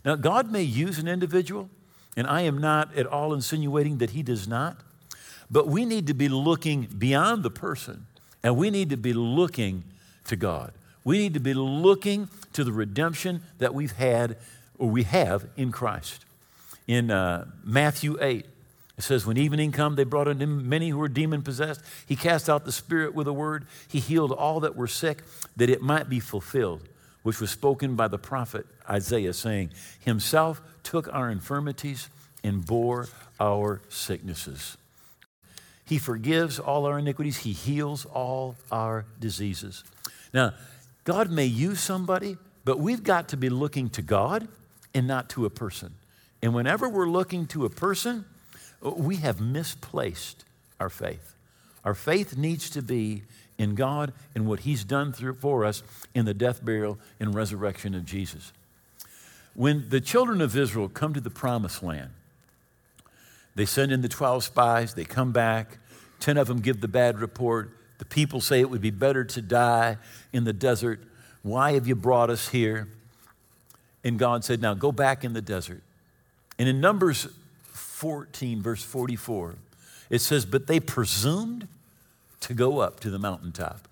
Now, 0.05 0.15
God 0.15 0.51
may 0.51 0.63
use 0.63 0.97
an 0.97 1.07
individual, 1.07 1.69
and 2.15 2.25
I 2.25 2.41
am 2.41 2.59
not 2.59 2.95
at 2.95 3.05
all 3.05 3.33
insinuating 3.33 3.97
that 3.97 4.11
He 4.11 4.23
does 4.23 4.47
not, 4.47 4.77
but 5.51 5.67
we 5.67 5.85
need 5.85 6.07
to 6.07 6.13
be 6.13 6.29
looking 6.29 6.87
beyond 6.97 7.43
the 7.43 7.51
person, 7.51 8.07
and 8.41 8.55
we 8.55 8.69
need 8.69 8.89
to 8.89 8.97
be 8.97 9.13
looking 9.13 9.83
to 10.25 10.35
God. 10.35 10.71
We 11.03 11.17
need 11.17 11.33
to 11.33 11.39
be 11.39 11.53
looking 11.53 12.29
to 12.53 12.63
the 12.63 12.71
redemption 12.71 13.41
that 13.59 13.73
we've 13.73 13.91
had 13.91 14.37
or 14.77 14.89
we 14.89 15.03
have 15.03 15.47
in 15.55 15.71
Christ. 15.71 16.25
In 16.87 17.11
uh, 17.11 17.45
Matthew 17.63 18.17
8, 18.21 18.45
it 18.97 19.03
says, 19.03 19.25
When 19.25 19.37
evening 19.37 19.71
come, 19.71 19.95
they 19.95 20.03
brought 20.03 20.27
unto 20.27 20.43
him 20.43 20.69
many 20.69 20.89
who 20.89 20.97
were 20.97 21.09
demon 21.09 21.41
possessed. 21.41 21.81
He 22.05 22.15
cast 22.15 22.49
out 22.49 22.65
the 22.65 22.71
spirit 22.71 23.13
with 23.13 23.27
a 23.27 23.33
word. 23.33 23.65
He 23.87 23.99
healed 23.99 24.31
all 24.31 24.61
that 24.61 24.75
were 24.75 24.87
sick, 24.87 25.23
that 25.57 25.69
it 25.69 25.81
might 25.81 26.09
be 26.09 26.19
fulfilled, 26.19 26.87
which 27.23 27.41
was 27.41 27.51
spoken 27.51 27.95
by 27.95 28.07
the 28.07 28.17
prophet 28.17 28.65
Isaiah, 28.89 29.33
saying, 29.33 29.71
Himself 29.99 30.61
took 30.83 31.13
our 31.13 31.29
infirmities 31.29 32.09
and 32.43 32.65
bore 32.65 33.09
our 33.39 33.81
sicknesses. 33.89 34.77
He 35.83 35.97
forgives 35.97 36.57
all 36.57 36.85
our 36.85 36.99
iniquities, 36.99 37.37
He 37.37 37.51
heals 37.51 38.05
all 38.05 38.55
our 38.71 39.05
diseases. 39.19 39.83
Now, 40.33 40.53
God 41.03 41.29
may 41.29 41.45
use 41.45 41.79
somebody, 41.79 42.37
but 42.63 42.79
we've 42.79 43.03
got 43.03 43.29
to 43.29 43.37
be 43.37 43.49
looking 43.49 43.89
to 43.91 44.01
God 44.01 44.47
and 44.93 45.05
not 45.05 45.29
to 45.29 45.45
a 45.45 45.49
person. 45.49 45.93
And 46.41 46.53
whenever 46.53 46.89
we're 46.89 47.09
looking 47.09 47.45
to 47.47 47.65
a 47.65 47.69
person, 47.69 48.25
we 48.91 49.17
have 49.17 49.41
misplaced 49.41 50.45
our 50.79 50.89
faith. 50.89 51.35
Our 51.83 51.93
faith 51.93 52.37
needs 52.37 52.69
to 52.71 52.81
be 52.81 53.23
in 53.57 53.75
God 53.75 54.13
and 54.33 54.47
what 54.47 54.61
He's 54.61 54.83
done 54.83 55.13
through, 55.13 55.35
for 55.35 55.65
us 55.65 55.83
in 56.13 56.25
the 56.25 56.33
death, 56.33 56.63
burial, 56.63 56.97
and 57.19 57.33
resurrection 57.33 57.95
of 57.95 58.05
Jesus. 58.05 58.51
When 59.53 59.89
the 59.89 60.01
children 60.01 60.41
of 60.41 60.55
Israel 60.57 60.89
come 60.89 61.13
to 61.13 61.21
the 61.21 61.29
promised 61.29 61.81
land, 61.81 62.11
they 63.55 63.65
send 63.65 63.91
in 63.91 64.01
the 64.01 64.09
12 64.09 64.43
spies, 64.43 64.93
they 64.93 65.05
come 65.05 65.31
back, 65.31 65.77
10 66.19 66.37
of 66.37 66.47
them 66.47 66.59
give 66.59 66.81
the 66.81 66.87
bad 66.87 67.19
report. 67.19 67.71
The 67.99 68.05
people 68.05 68.41
say 68.41 68.59
it 68.59 68.69
would 68.69 68.81
be 68.81 68.91
better 68.91 69.23
to 69.23 69.41
die 69.41 69.97
in 70.33 70.43
the 70.43 70.51
desert. 70.51 71.01
Why 71.43 71.73
have 71.73 71.87
you 71.87 71.95
brought 71.95 72.29
us 72.29 72.49
here? 72.49 72.89
And 74.03 74.19
God 74.19 74.43
said, 74.43 74.61
Now 74.61 74.73
go 74.73 74.91
back 74.91 75.23
in 75.23 75.33
the 75.33 75.41
desert. 75.41 75.81
And 76.59 76.67
in 76.67 76.81
Numbers 76.81 77.27
14, 78.05 78.61
verse 78.61 78.83
44, 78.83 79.55
it 80.11 80.19
says, 80.19 80.45
But 80.45 80.67
they 80.67 80.79
presumed 80.79 81.67
to 82.41 82.53
go 82.53 82.77
up 82.77 82.99
to 82.99 83.09
the 83.09 83.17
mountaintop. 83.17 83.87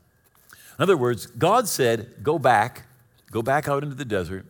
In 0.77 0.83
other 0.83 0.95
words, 0.95 1.25
God 1.25 1.67
said, 1.67 2.21
Go 2.21 2.37
back, 2.37 2.83
go 3.31 3.41
back 3.41 3.67
out 3.67 3.81
into 3.81 3.95
the 3.95 4.05
desert. 4.05 4.45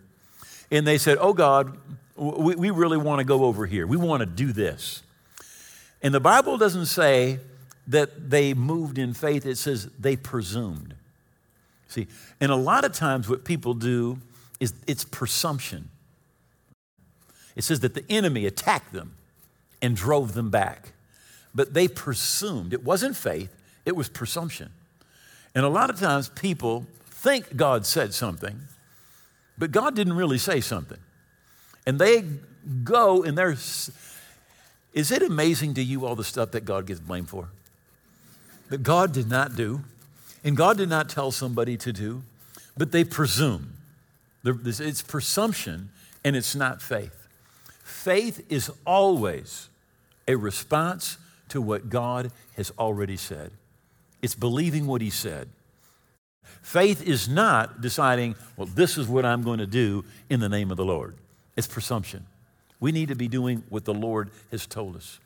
And 0.69 0.85
they 0.85 0.97
said, 0.97 1.17
Oh 1.21 1.31
God, 1.31 1.77
we, 2.17 2.55
we 2.55 2.71
really 2.71 2.97
want 2.97 3.19
to 3.19 3.23
go 3.23 3.45
over 3.45 3.65
here. 3.65 3.87
We 3.87 3.95
want 3.95 4.19
to 4.19 4.25
do 4.25 4.51
this. 4.51 5.01
And 6.01 6.13
the 6.13 6.19
Bible 6.19 6.57
doesn't 6.57 6.87
say 6.87 7.39
that 7.87 8.29
they 8.29 8.53
moved 8.53 8.97
in 8.97 9.13
faith, 9.13 9.45
it 9.45 9.57
says 9.57 9.87
they 9.97 10.17
presumed. 10.17 10.93
See, 11.87 12.07
and 12.41 12.51
a 12.51 12.57
lot 12.57 12.83
of 12.83 12.91
times 12.91 13.29
what 13.29 13.45
people 13.45 13.75
do 13.75 14.19
is 14.59 14.73
it's 14.87 15.05
presumption. 15.05 15.89
It 17.55 17.63
says 17.63 17.79
that 17.79 17.93
the 17.93 18.03
enemy 18.09 18.45
attacked 18.45 18.91
them 18.91 19.15
and 19.83 19.95
drove 19.95 20.33
them 20.33 20.49
back. 20.49 20.93
But 21.53 21.75
they 21.75 21.87
presumed. 21.87 22.73
It 22.73 22.83
wasn't 22.83 23.15
faith, 23.15 23.53
it 23.85 23.95
was 23.95 24.09
presumption. 24.09 24.71
And 25.53 25.63
a 25.63 25.69
lot 25.69 25.91
of 25.91 25.99
times 25.99 26.29
people 26.29 26.87
think 27.05 27.55
God 27.55 27.85
said 27.85 28.15
something, 28.15 28.59
but 29.55 29.71
God 29.71 29.95
didn't 29.95 30.13
really 30.13 30.39
say 30.39 30.61
something. 30.61 30.97
And 31.85 31.99
they 31.99 32.23
go 32.83 33.21
and 33.21 33.37
they're. 33.37 33.51
Is 34.93 35.11
it 35.11 35.21
amazing 35.21 35.73
to 35.75 35.83
you 35.83 36.05
all 36.05 36.15
the 36.15 36.23
stuff 36.23 36.51
that 36.51 36.65
God 36.65 36.87
gets 36.87 36.99
blamed 36.99 37.29
for? 37.29 37.49
That 38.69 38.81
God 38.83 39.11
did 39.11 39.29
not 39.29 39.55
do, 39.55 39.83
and 40.43 40.55
God 40.55 40.77
did 40.77 40.89
not 40.89 41.09
tell 41.09 41.31
somebody 41.31 41.77
to 41.77 41.91
do, 41.91 42.23
but 42.77 42.91
they 42.91 43.03
presume. 43.03 43.73
It's 44.45 45.01
presumption 45.01 45.89
and 46.23 46.35
it's 46.35 46.55
not 46.55 46.81
faith. 46.81 47.27
Faith 47.83 48.45
is 48.49 48.71
always 48.85 49.69
a 50.27 50.35
response 50.35 51.17
to 51.49 51.61
what 51.61 51.89
God 51.89 52.31
has 52.55 52.71
already 52.79 53.17
said. 53.17 53.51
It's 54.21 54.35
believing 54.35 54.87
what 54.87 55.01
He 55.01 55.09
said. 55.09 55.49
Faith 56.61 57.05
is 57.05 57.27
not 57.27 57.81
deciding, 57.81 58.35
well, 58.55 58.67
this 58.67 58.97
is 58.97 59.07
what 59.07 59.25
I'm 59.25 59.43
going 59.43 59.59
to 59.59 59.67
do 59.67 60.05
in 60.29 60.39
the 60.39 60.49
name 60.49 60.71
of 60.71 60.77
the 60.77 60.85
Lord. 60.85 61.15
It's 61.57 61.67
presumption. 61.67 62.25
We 62.79 62.91
need 62.91 63.09
to 63.09 63.15
be 63.15 63.27
doing 63.27 63.63
what 63.69 63.85
the 63.85 63.93
Lord 63.93 64.29
has 64.51 64.65
told 64.65 64.95
us. 64.95 65.19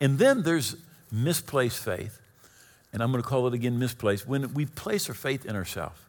And 0.00 0.18
then 0.18 0.42
there's 0.42 0.76
misplaced 1.10 1.84
faith, 1.84 2.20
and 2.92 3.02
I'm 3.02 3.10
going 3.12 3.22
to 3.22 3.28
call 3.28 3.46
it 3.46 3.54
again 3.54 3.78
misplaced, 3.78 4.26
when 4.26 4.54
we 4.54 4.66
place 4.66 5.08
our 5.08 5.14
faith 5.14 5.46
in 5.46 5.56
ourselves. 5.56 6.00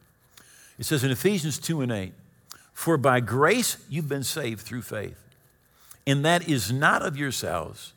It 0.78 0.84
says 0.84 1.04
in 1.04 1.10
Ephesians 1.10 1.58
2 1.58 1.80
and 1.82 1.92
8, 1.92 2.12
For 2.72 2.96
by 2.96 3.20
grace 3.20 3.76
you've 3.88 4.08
been 4.08 4.24
saved 4.24 4.62
through 4.62 4.82
faith, 4.82 5.18
and 6.06 6.24
that 6.24 6.48
is 6.48 6.72
not 6.72 7.02
of 7.02 7.16
yourselves. 7.16 7.92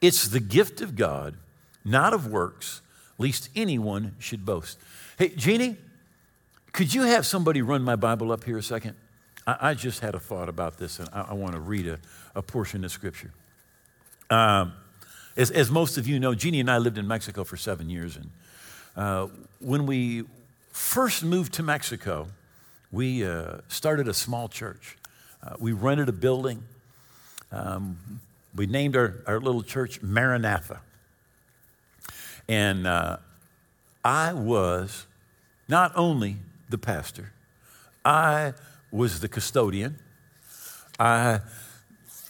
It's 0.00 0.28
the 0.28 0.40
gift 0.40 0.80
of 0.80 0.96
God, 0.96 1.34
not 1.84 2.14
of 2.14 2.26
works, 2.26 2.80
lest 3.18 3.48
anyone 3.56 4.14
should 4.18 4.44
boast. 4.44 4.78
Hey, 5.18 5.30
Jeannie, 5.30 5.76
could 6.72 6.94
you 6.94 7.02
have 7.02 7.26
somebody 7.26 7.62
run 7.62 7.82
my 7.82 7.96
Bible 7.96 8.30
up 8.30 8.44
here 8.44 8.56
a 8.56 8.62
second? 8.62 8.94
I, 9.46 9.70
I 9.70 9.74
just 9.74 10.00
had 10.00 10.14
a 10.14 10.20
thought 10.20 10.48
about 10.48 10.78
this, 10.78 11.00
and 11.00 11.08
I, 11.12 11.28
I 11.30 11.34
want 11.34 11.54
to 11.54 11.60
read 11.60 11.88
a, 11.88 11.98
a, 12.36 12.42
portion 12.42 12.84
of 12.84 12.92
Scripture. 12.92 13.32
Um, 14.30 14.74
as, 15.36 15.50
as, 15.50 15.70
most 15.70 15.98
of 15.98 16.06
you 16.06 16.20
know, 16.20 16.34
Jeannie 16.34 16.60
and 16.60 16.70
I 16.70 16.78
lived 16.78 16.98
in 16.98 17.08
Mexico 17.08 17.42
for 17.42 17.56
seven 17.56 17.90
years, 17.90 18.16
and 18.16 18.30
uh, 18.96 19.26
when 19.58 19.86
we 19.86 20.24
first 20.70 21.24
moved 21.24 21.54
to 21.54 21.62
Mexico, 21.62 22.28
we 22.92 23.24
uh, 23.24 23.58
started 23.68 24.06
a 24.06 24.14
small 24.14 24.48
church. 24.48 24.96
Uh, 25.42 25.54
we 25.58 25.72
rented 25.72 26.08
a 26.08 26.12
building. 26.12 26.62
Um, 27.50 28.20
we 28.54 28.66
named 28.66 28.96
our, 28.96 29.22
our 29.26 29.40
little 29.40 29.62
church 29.62 30.02
Maranatha. 30.02 30.80
And 32.48 32.86
uh, 32.86 33.18
I 34.04 34.32
was 34.32 35.06
not 35.68 35.92
only 35.94 36.36
the 36.68 36.78
pastor, 36.78 37.32
I 38.04 38.54
was 38.90 39.20
the 39.20 39.28
custodian. 39.28 39.98
I, 40.98 41.40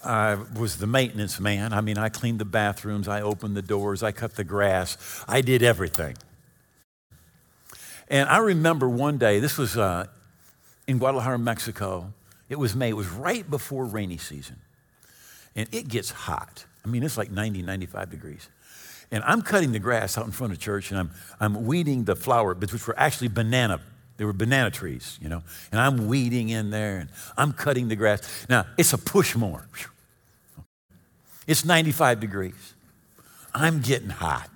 I 0.05 0.37
was 0.59 0.79
the 0.79 0.87
maintenance 0.87 1.41
man. 1.41 1.73
I 1.73 1.81
mean, 1.81 1.99
I 1.99 2.09
cleaned 2.09 2.39
the 2.39 2.45
bathrooms, 2.45 3.09
I 3.09 3.23
opened 3.23 3.57
the 3.57 3.63
doors, 3.63 4.03
I 4.03 4.13
cut 4.13 4.37
the 4.37 4.45
grass, 4.45 5.25
I 5.27 5.41
did 5.41 5.63
everything. 5.63 6.17
And 8.09 8.29
I 8.29 8.39
remember 8.39 8.89
one 8.89 9.19
day, 9.19 9.39
this 9.39 9.59
was 9.59 9.77
uh, 9.77 10.07
in 10.87 10.99
Guadalajara, 10.99 11.39
Mexico. 11.39 12.13
It 12.49 12.59
was 12.59 12.75
May, 12.75 12.91
it 12.91 12.97
was 12.97 13.09
right 13.09 13.49
before 13.49 13.85
rainy 13.85 14.17
season 14.17 14.57
and 15.59 15.69
it 15.73 15.89
gets 15.89 16.13
hot. 16.13 16.65
I 16.85 16.89
mean, 16.89 17.03
it's 17.03 17.19
like 17.19 17.33
90, 17.33 17.63
95 17.63 18.11
degrees. 18.11 18.49
And 19.11 19.25
I'm 19.25 19.43
cutting 19.43 19.73
the 19.73 19.81
grass 19.81 20.17
out 20.17 20.25
in 20.25 20.31
front 20.31 20.53
of 20.53 20.61
church 20.61 20.93
and 20.93 21.01
I'm, 21.01 21.11
I'm 21.41 21.67
weeding 21.67 22.05
the 22.05 22.15
flower, 22.15 22.55
beds, 22.55 22.73
which 22.73 22.87
were 22.87 22.97
actually 22.97 23.27
banana. 23.27 23.81
They 24.19 24.25
were 24.25 24.33
banana 24.33 24.71
trees, 24.71 25.19
you 25.21 25.29
know. 25.29 25.43
And 25.73 25.81
I'm 25.81 26.07
weeding 26.07 26.51
in 26.51 26.71
there 26.71 26.99
and 26.99 27.11
I'm 27.37 27.53
cutting 27.53 27.89
the 27.89 27.97
grass. 27.97 28.47
Now, 28.49 28.67
it's 28.77 28.93
a 28.93 28.99
push 28.99 29.35
mower. 29.35 29.67
It's 31.49 31.65
95 31.65 32.21
degrees. 32.21 32.75
I'm 33.53 33.81
getting 33.81 34.11
hot. 34.11 34.49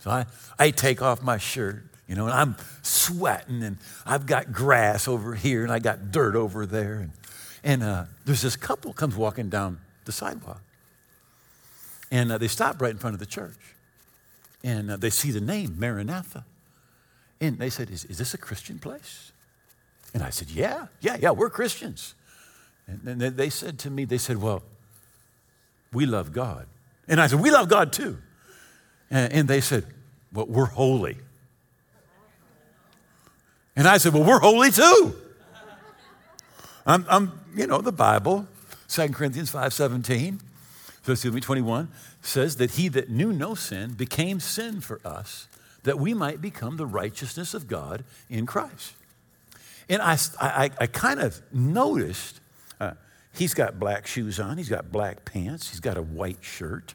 So 0.00 0.10
I, 0.10 0.26
I 0.58 0.70
take 0.70 1.00
off 1.00 1.22
my 1.22 1.38
shirt, 1.38 1.82
you 2.06 2.14
know, 2.14 2.26
and 2.26 2.34
I'm 2.34 2.56
sweating 2.82 3.62
and 3.62 3.78
I've 4.04 4.26
got 4.26 4.52
grass 4.52 5.08
over 5.08 5.34
here 5.34 5.62
and 5.62 5.72
I 5.72 5.78
got 5.78 6.12
dirt 6.12 6.36
over 6.36 6.66
there. 6.66 6.96
And, 6.96 7.12
and 7.64 7.82
uh, 7.82 8.04
there's 8.26 8.42
this 8.42 8.56
couple 8.56 8.92
comes 8.92 9.16
walking 9.16 9.48
down 9.48 9.78
the 10.04 10.12
sidewalk. 10.12 10.62
And 12.10 12.30
uh, 12.30 12.38
they 12.38 12.48
stop 12.48 12.80
right 12.80 12.90
in 12.90 12.98
front 12.98 13.14
of 13.14 13.20
the 13.20 13.26
church. 13.26 13.74
And 14.62 14.90
uh, 14.90 14.96
they 14.96 15.10
see 15.10 15.30
the 15.30 15.40
name, 15.40 15.76
Maranatha. 15.78 16.44
And 17.40 17.58
they 17.58 17.70
said, 17.70 17.90
is, 17.90 18.04
is 18.04 18.18
this 18.18 18.34
a 18.34 18.38
Christian 18.38 18.78
place? 18.78 19.32
And 20.14 20.22
I 20.22 20.30
said, 20.30 20.50
Yeah, 20.50 20.86
yeah, 21.00 21.16
yeah, 21.20 21.30
we're 21.30 21.50
Christians. 21.50 22.14
And 22.86 23.20
then 23.20 23.36
they 23.36 23.50
said 23.50 23.78
to 23.80 23.90
me, 23.90 24.04
They 24.04 24.18
said, 24.18 24.40
Well, 24.42 24.62
we 25.92 26.06
love 26.06 26.32
God. 26.32 26.66
And 27.08 27.20
I 27.20 27.26
said, 27.26 27.40
We 27.40 27.50
love 27.50 27.68
God 27.68 27.92
too. 27.92 28.18
And 29.10 29.48
they 29.48 29.60
said, 29.60 29.86
Well, 30.32 30.46
we're 30.46 30.66
holy. 30.66 31.18
And 33.74 33.88
I 33.88 33.98
said, 33.98 34.12
Well, 34.12 34.24
we're 34.24 34.40
holy 34.40 34.70
too. 34.70 35.14
I'm, 36.84 37.06
I'm 37.08 37.40
you 37.54 37.66
know, 37.66 37.80
the 37.80 37.92
Bible, 37.92 38.46
2 38.92 39.08
Corinthians 39.08 39.48
5 39.48 39.72
17, 39.72 40.38
so 41.02 41.12
excuse 41.12 41.32
me, 41.32 41.40
21, 41.40 41.88
says 42.20 42.56
that 42.56 42.72
he 42.72 42.88
that 42.88 43.08
knew 43.08 43.32
no 43.32 43.54
sin 43.54 43.94
became 43.94 44.38
sin 44.38 44.82
for 44.82 45.00
us, 45.02 45.48
that 45.84 45.98
we 45.98 46.12
might 46.12 46.42
become 46.42 46.76
the 46.76 46.84
righteousness 46.84 47.54
of 47.54 47.66
God 47.66 48.04
in 48.28 48.44
Christ. 48.44 48.92
And 49.88 50.02
I, 50.02 50.18
I, 50.38 50.70
I 50.78 50.86
kind 50.86 51.20
of 51.20 51.40
noticed 51.50 52.40
uh, 52.80 52.92
he's 53.32 53.54
got 53.54 53.80
black 53.80 54.06
shoes 54.06 54.38
on, 54.38 54.58
he's 54.58 54.68
got 54.68 54.92
black 54.92 55.24
pants, 55.24 55.70
he's 55.70 55.80
got 55.80 55.96
a 55.96 56.02
white 56.02 56.44
shirt, 56.44 56.92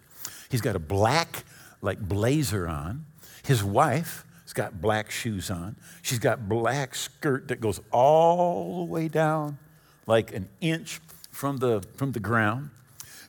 he's 0.50 0.62
got 0.62 0.75
a 0.75 0.80
black, 0.80 1.46
like, 1.82 2.00
blazer 2.00 2.68
on. 2.68 3.06
His 3.44 3.63
wife 3.63 4.24
has 4.44 4.54
got 4.54 4.80
black 4.80 5.10
shoes 5.10 5.50
on. 5.50 5.77
She's 6.04 6.20
got 6.20 6.48
black 6.48 6.94
skirt 6.94 7.48
that 7.48 7.60
goes 7.60 7.82
all 7.92 8.86
the 8.86 8.92
way 8.92 9.08
down, 9.08 9.58
like 10.06 10.32
an 10.32 10.48
inch 10.62 11.01
from 11.38 11.58
the, 11.58 11.84
from 11.98 12.13
the 12.13 12.20
ground. 12.20 12.72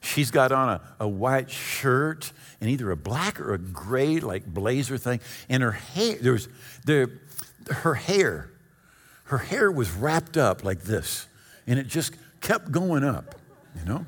She's 0.00 0.30
got 0.30 0.50
on 0.50 0.70
a, 0.70 0.80
a 0.98 1.06
white 1.06 1.50
shirt 1.50 2.32
and 2.58 2.70
either 2.70 2.90
a 2.90 2.96
black 2.96 3.38
or 3.38 3.52
a 3.52 3.58
gray, 3.58 4.18
like 4.18 4.46
blazer 4.46 4.96
thing. 4.96 5.20
And 5.50 5.62
her 5.62 5.72
hair, 5.72 6.16
there 6.18 6.32
was, 6.32 6.48
there, 6.86 7.10
her 7.70 7.92
hair, 7.94 8.50
her 9.24 9.36
hair 9.36 9.70
was 9.70 9.90
wrapped 9.90 10.38
up 10.38 10.64
like 10.64 10.84
this. 10.84 11.26
And 11.66 11.78
it 11.78 11.86
just 11.86 12.14
kept 12.40 12.72
going 12.72 13.04
up, 13.04 13.34
you 13.78 13.84
know? 13.84 14.06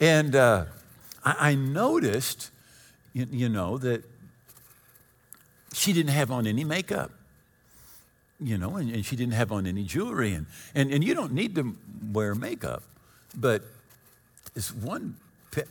And 0.00 0.36
uh, 0.36 0.66
I, 1.24 1.36
I, 1.38 1.54
noticed, 1.54 2.50
you, 3.14 3.26
you 3.30 3.48
know, 3.48 3.78
that 3.78 4.04
she 5.72 5.94
didn't 5.94 6.12
have 6.12 6.30
on 6.30 6.46
any 6.46 6.64
makeup 6.64 7.10
you 8.42 8.56
know, 8.56 8.76
and, 8.76 8.90
and, 8.90 9.04
she 9.04 9.16
didn't 9.16 9.34
have 9.34 9.52
on 9.52 9.66
any 9.66 9.84
jewelry. 9.84 10.32
And, 10.32 10.46
and, 10.74 10.90
and 10.90 11.04
you 11.04 11.12
don't 11.12 11.32
need 11.32 11.54
to 11.56 11.76
wear 12.10 12.34
makeup. 12.34 12.82
But 13.34 13.62
as 14.56 14.72
one 14.72 15.16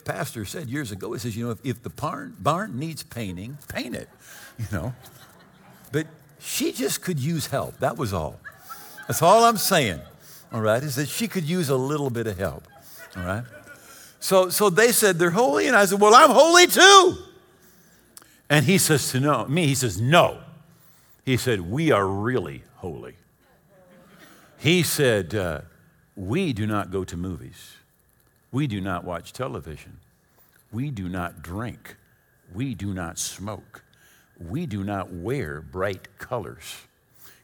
pastor 0.05 0.45
said 0.45 0.69
years 0.69 0.91
ago, 0.91 1.13
he 1.13 1.19
says, 1.19 1.35
you 1.35 1.45
know, 1.45 1.51
if, 1.51 1.65
if 1.65 1.83
the 1.83 1.89
barn, 1.89 2.35
barn 2.39 2.77
needs 2.79 3.03
painting, 3.03 3.57
paint 3.67 3.95
it, 3.95 4.10
you 4.60 4.65
know. 4.71 4.93
But 5.91 6.07
she 6.39 6.71
just 6.71 7.01
could 7.01 7.19
use 7.19 7.47
help. 7.47 7.77
That 7.79 7.97
was 7.97 8.13
all. 8.13 8.39
That's 9.07 9.21
all 9.21 9.43
I'm 9.43 9.57
saying, 9.57 9.99
all 10.51 10.62
right, 10.62 10.81
is 10.84 10.95
that 10.95 11.07
she 11.07 11.27
could 11.27 11.43
use 11.43 11.69
a 11.69 11.75
little 11.75 12.10
bit 12.10 12.27
of 12.27 12.38
help, 12.38 12.63
all 13.17 13.23
right? 13.23 13.43
So, 14.19 14.49
so 14.49 14.69
they 14.69 14.91
said 14.91 15.17
they're 15.17 15.31
holy, 15.31 15.67
and 15.67 15.75
I 15.75 15.86
said, 15.86 15.99
well, 15.99 16.13
I'm 16.13 16.29
holy 16.29 16.67
too. 16.67 17.17
And 18.49 18.65
he 18.65 18.77
says 18.77 19.12
to 19.12 19.19
no, 19.19 19.45
me, 19.45 19.67
he 19.67 19.75
says, 19.75 19.99
no. 19.99 20.39
He 21.25 21.38
said, 21.38 21.62
we 21.62 21.91
are 21.91 22.07
really 22.07 22.63
holy. 22.77 23.15
He 24.57 24.84
said, 24.84 25.36
uh, 25.36 25.62
we 26.19 26.51
do 26.51 26.67
not 26.67 26.91
go 26.91 27.05
to 27.05 27.15
movies. 27.15 27.77
We 28.51 28.67
do 28.67 28.82
not 28.82 29.05
watch 29.05 29.32
television. 29.32 29.99
We 30.69 30.91
do 30.91 31.08
not 31.08 31.41
drink. 31.41 31.95
We 32.53 32.75
do 32.75 32.93
not 32.93 33.17
smoke. 33.17 33.84
We 34.38 34.65
do 34.65 34.84
not 34.84 35.13
wear 35.13 35.62
bright 35.62 36.17
colors. 36.17 36.82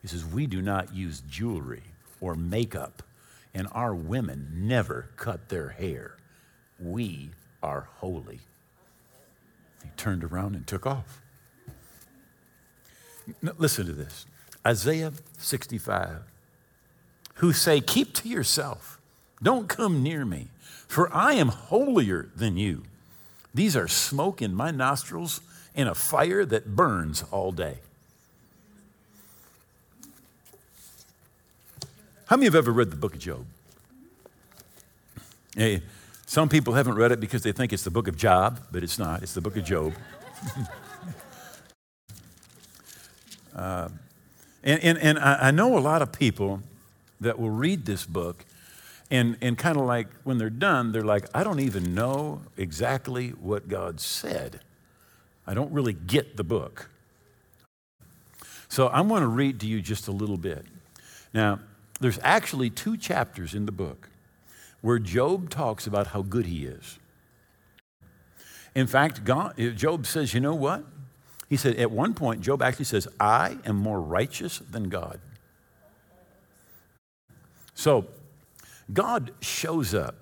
He 0.02 0.10
says, 0.10 0.26
We 0.26 0.46
do 0.46 0.62
not 0.62 0.94
use 0.94 1.22
jewelry 1.22 1.84
or 2.20 2.36
makeup, 2.36 3.02
and 3.54 3.70
our 3.72 3.96
women 3.96 4.50
never 4.54 5.08
cut 5.16 5.48
their 5.48 5.70
hair. 5.70 6.18
We 6.78 7.30
are 7.64 7.88
holy. 8.00 8.42
He 9.84 9.90
turned 9.96 10.26
around 10.26 10.54
and 10.54 10.68
took 10.68 10.86
off. 10.86 11.22
Now, 13.42 13.54
listen 13.58 13.86
to 13.86 13.94
this 13.94 14.26
Isaiah 14.68 15.14
65 15.38 16.35
who 17.36 17.54
say, 17.54 17.82
Keep 17.82 18.14
to 18.16 18.30
yourself, 18.30 19.00
don't 19.42 19.68
come 19.68 20.04
near 20.04 20.26
me, 20.26 20.48
for 20.88 21.14
I 21.14 21.34
am 21.34 21.50
holier 21.50 22.30
than 22.36 22.58
you. 22.58 22.84
These 23.54 23.76
are 23.76 23.88
smoke 23.88 24.42
in 24.42 24.54
my 24.54 24.72
nostrils 24.72 25.42
and 25.76 25.88
a 25.88 25.96
fire 25.96 26.46
that 26.46 26.76
burns 26.76 27.24
all 27.32 27.52
day. 27.52 27.78
How 32.28 32.38
many 32.38 32.46
have 32.46 32.56
ever 32.56 32.72
read 32.72 32.90
the 32.90 32.98
book 32.98 33.14
of 33.14 33.20
Job? 33.20 33.46
Hey, 35.56 35.82
some 36.26 36.50
people 36.50 36.74
haven't 36.74 36.96
read 36.96 37.12
it 37.12 37.20
because 37.20 37.44
they 37.44 37.52
think 37.52 37.72
it's 37.72 37.84
the 37.84 37.92
book 37.92 38.08
of 38.08 38.18
Job, 38.18 38.60
but 38.72 38.84
it's 38.84 38.98
not. 38.98 39.22
It's 39.22 39.34
the 39.34 39.42
book 39.42 39.56
of 39.56 39.64
Job. 39.64 39.94
uh, 43.56 43.90
and 44.64 44.84
and, 44.84 44.98
and 44.98 45.20
I, 45.20 45.48
I 45.48 45.52
know 45.52 45.78
a 45.78 45.80
lot 45.80 46.02
of 46.02 46.12
people 46.12 46.62
that 47.26 47.40
will 47.40 47.50
read 47.50 47.86
this 47.86 48.06
book 48.06 48.46
and, 49.12 49.38
and 49.42 49.58
kind 49.58 49.78
of 49.78 49.86
like 49.86 50.08
when 50.24 50.38
they're 50.38 50.50
done, 50.50 50.92
they're 50.92 51.04
like, 51.04 51.28
I 51.34 51.44
don't 51.44 51.60
even 51.60 51.94
know 51.94 52.42
exactly 52.58 53.30
what 53.30 53.68
God 53.68 54.00
said. 54.00 54.62
I 55.46 55.54
don't 55.54 55.72
really 55.72 55.94
get 55.94 56.38
the 56.38 56.44
book. 56.44 56.90
So 58.68 58.90
I'm 58.90 59.08
going 59.08 59.22
to 59.22 59.28
read 59.28 59.60
to 59.62 59.68
you 59.68 59.82
just 59.82 60.08
a 60.08 60.12
little 60.12 60.38
bit. 60.38 60.66
Now, 61.34 61.60
there's 62.00 62.20
actually 62.24 62.70
two 62.70 62.98
chapters 62.98 63.54
in 63.54 63.66
the 63.66 63.72
book 63.72 64.10
where 64.82 65.00
Job 65.00 65.50
talks 65.50 65.88
about 65.88 66.08
how 66.08 66.22
good 66.22 66.46
he 66.46 66.66
is. 66.66 67.00
In 68.74 68.88
fact, 68.88 69.24
God, 69.24 69.56
Job 69.76 70.06
says, 70.06 70.34
you 70.34 70.40
know 70.40 70.56
what? 70.56 70.84
He 71.48 71.58
said, 71.58 71.76
at 71.78 71.92
one 71.92 72.14
point, 72.14 72.42
Job 72.42 72.62
actually 72.62 72.86
says, 72.86 73.08
I 73.20 73.58
am 73.66 73.78
more 73.78 74.02
righteous 74.02 74.60
than 74.60 74.90
God. 74.90 75.20
So 77.76 78.08
God 78.92 79.32
shows 79.42 79.94
up, 79.94 80.16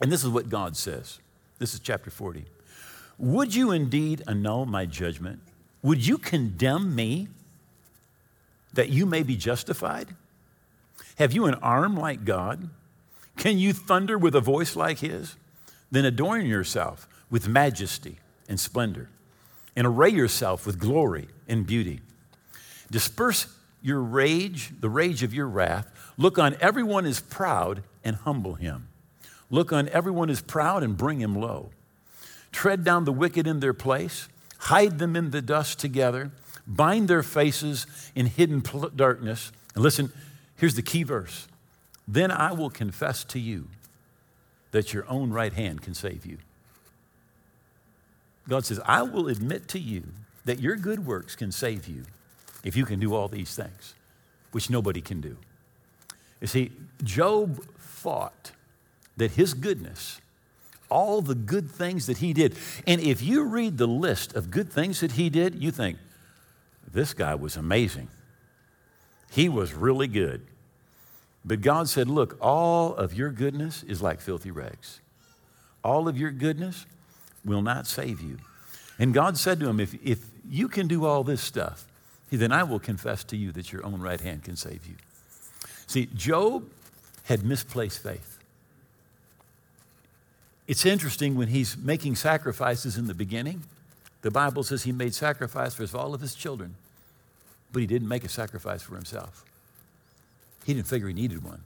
and 0.00 0.12
this 0.12 0.22
is 0.22 0.30
what 0.30 0.48
God 0.48 0.76
says. 0.76 1.20
This 1.58 1.72
is 1.72 1.80
chapter 1.80 2.10
40. 2.10 2.44
Would 3.18 3.54
you 3.54 3.70
indeed 3.70 4.22
annul 4.26 4.66
my 4.66 4.84
judgment? 4.84 5.40
Would 5.82 6.06
you 6.06 6.18
condemn 6.18 6.94
me 6.94 7.28
that 8.74 8.88
you 8.88 9.06
may 9.06 9.22
be 9.22 9.36
justified? 9.36 10.08
Have 11.16 11.32
you 11.32 11.46
an 11.46 11.54
arm 11.54 11.96
like 11.96 12.24
God? 12.24 12.68
Can 13.36 13.58
you 13.58 13.72
thunder 13.72 14.18
with 14.18 14.34
a 14.34 14.40
voice 14.40 14.76
like 14.76 14.98
his? 14.98 15.36
Then 15.90 16.04
adorn 16.04 16.46
yourself 16.46 17.06
with 17.30 17.48
majesty 17.48 18.18
and 18.48 18.58
splendor, 18.58 19.08
and 19.76 19.86
array 19.86 20.10
yourself 20.10 20.66
with 20.66 20.78
glory 20.78 21.28
and 21.48 21.66
beauty. 21.66 22.00
Disperse 22.90 23.46
your 23.82 24.00
rage, 24.00 24.72
the 24.80 24.88
rage 24.88 25.22
of 25.22 25.34
your 25.34 25.48
wrath. 25.48 25.90
Look 26.16 26.38
on 26.38 26.56
everyone 26.60 27.04
as 27.04 27.20
proud 27.20 27.82
and 28.04 28.16
humble 28.16 28.54
him. 28.54 28.88
Look 29.50 29.72
on 29.72 29.88
everyone 29.90 30.30
as 30.30 30.40
proud 30.40 30.82
and 30.82 30.96
bring 30.96 31.20
him 31.20 31.34
low. 31.34 31.70
Tread 32.52 32.84
down 32.84 33.04
the 33.04 33.12
wicked 33.12 33.46
in 33.46 33.60
their 33.60 33.74
place, 33.74 34.28
hide 34.58 34.98
them 34.98 35.16
in 35.16 35.30
the 35.30 35.42
dust 35.42 35.78
together, 35.78 36.30
bind 36.66 37.08
their 37.08 37.22
faces 37.22 37.86
in 38.14 38.26
hidden 38.26 38.62
darkness. 38.94 39.52
And 39.74 39.82
listen, 39.82 40.12
here's 40.56 40.74
the 40.74 40.82
key 40.82 41.02
verse 41.02 41.48
Then 42.06 42.30
I 42.30 42.52
will 42.52 42.70
confess 42.70 43.24
to 43.24 43.38
you 43.38 43.68
that 44.70 44.94
your 44.94 45.08
own 45.08 45.30
right 45.30 45.52
hand 45.52 45.82
can 45.82 45.94
save 45.94 46.24
you. 46.24 46.38
God 48.48 48.64
says, 48.64 48.80
I 48.84 49.02
will 49.02 49.28
admit 49.28 49.68
to 49.68 49.78
you 49.78 50.04
that 50.44 50.60
your 50.60 50.76
good 50.76 51.06
works 51.06 51.36
can 51.36 51.52
save 51.52 51.86
you 51.86 52.04
if 52.64 52.76
you 52.76 52.84
can 52.84 53.00
do 53.00 53.14
all 53.14 53.28
these 53.28 53.54
things, 53.54 53.94
which 54.52 54.70
nobody 54.70 55.00
can 55.00 55.20
do. 55.20 55.36
You 56.40 56.46
see, 56.46 56.72
Job 57.02 57.64
thought 57.78 58.52
that 59.16 59.32
his 59.32 59.54
goodness 59.54 60.20
all 60.92 61.22
the 61.22 61.34
good 61.34 61.70
things 61.70 62.06
that 62.06 62.18
he 62.18 62.32
did. 62.32 62.54
And 62.86 63.00
if 63.00 63.22
you 63.22 63.44
read 63.44 63.78
the 63.78 63.88
list 63.88 64.34
of 64.34 64.50
good 64.50 64.70
things 64.70 65.00
that 65.00 65.12
he 65.12 65.30
did, 65.30 65.60
you 65.60 65.70
think, 65.70 65.96
this 66.92 67.14
guy 67.14 67.34
was 67.34 67.56
amazing. 67.56 68.08
He 69.30 69.48
was 69.48 69.72
really 69.72 70.06
good. 70.06 70.46
But 71.44 71.62
God 71.62 71.88
said, 71.88 72.08
Look, 72.08 72.36
all 72.40 72.94
of 72.94 73.14
your 73.14 73.30
goodness 73.30 73.82
is 73.82 74.02
like 74.02 74.20
filthy 74.20 74.50
rags. 74.50 75.00
All 75.82 76.06
of 76.06 76.18
your 76.18 76.30
goodness 76.30 76.84
will 77.44 77.62
not 77.62 77.86
save 77.86 78.20
you. 78.20 78.36
And 78.98 79.14
God 79.14 79.38
said 79.38 79.58
to 79.60 79.68
him, 79.68 79.80
If, 79.80 79.94
if 80.04 80.26
you 80.48 80.68
can 80.68 80.86
do 80.86 81.06
all 81.06 81.24
this 81.24 81.40
stuff, 81.40 81.86
then 82.40 82.52
I 82.52 82.62
will 82.62 82.78
confess 82.78 83.24
to 83.24 83.36
you 83.36 83.52
that 83.52 83.72
your 83.72 83.84
own 83.84 84.00
right 84.00 84.20
hand 84.20 84.44
can 84.44 84.56
save 84.56 84.86
you. 84.86 84.94
See, 85.86 86.06
Job 86.14 86.64
had 87.24 87.44
misplaced 87.44 88.02
faith. 88.02 88.38
It's 90.66 90.86
interesting 90.86 91.34
when 91.36 91.48
he's 91.48 91.76
making 91.76 92.16
sacrifices 92.16 92.96
in 92.96 93.06
the 93.06 93.14
beginning, 93.14 93.62
the 94.22 94.30
Bible 94.30 94.62
says 94.62 94.84
he 94.84 94.92
made 94.92 95.14
sacrifice 95.14 95.74
for 95.74 95.84
all 95.96 96.14
of 96.14 96.20
his 96.20 96.34
children, 96.34 96.76
but 97.72 97.80
he 97.80 97.86
didn't 97.86 98.08
make 98.08 98.24
a 98.24 98.28
sacrifice 98.28 98.82
for 98.82 98.94
himself. 98.94 99.44
He 100.64 100.74
didn't 100.74 100.86
figure 100.86 101.08
he 101.08 101.14
needed 101.14 101.44
one. 101.44 101.62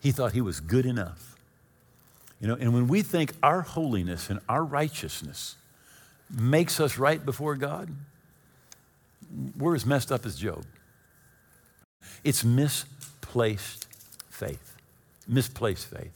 He 0.00 0.12
thought 0.12 0.32
he 0.32 0.40
was 0.40 0.60
good 0.60 0.86
enough. 0.86 1.36
You 2.40 2.48
know, 2.48 2.54
and 2.54 2.72
when 2.72 2.88
we 2.88 3.02
think 3.02 3.32
our 3.42 3.62
holiness 3.62 4.30
and 4.30 4.40
our 4.48 4.64
righteousness 4.64 5.56
makes 6.30 6.80
us 6.80 6.98
right 6.98 7.24
before 7.24 7.56
God, 7.56 7.88
we're 9.56 9.74
as 9.74 9.86
messed 9.86 10.12
up 10.12 10.26
as 10.26 10.36
Job. 10.36 10.64
It's 12.24 12.44
misplaced 12.44 13.86
faith. 14.30 14.76
Misplaced 15.28 15.86
faith. 15.86 16.12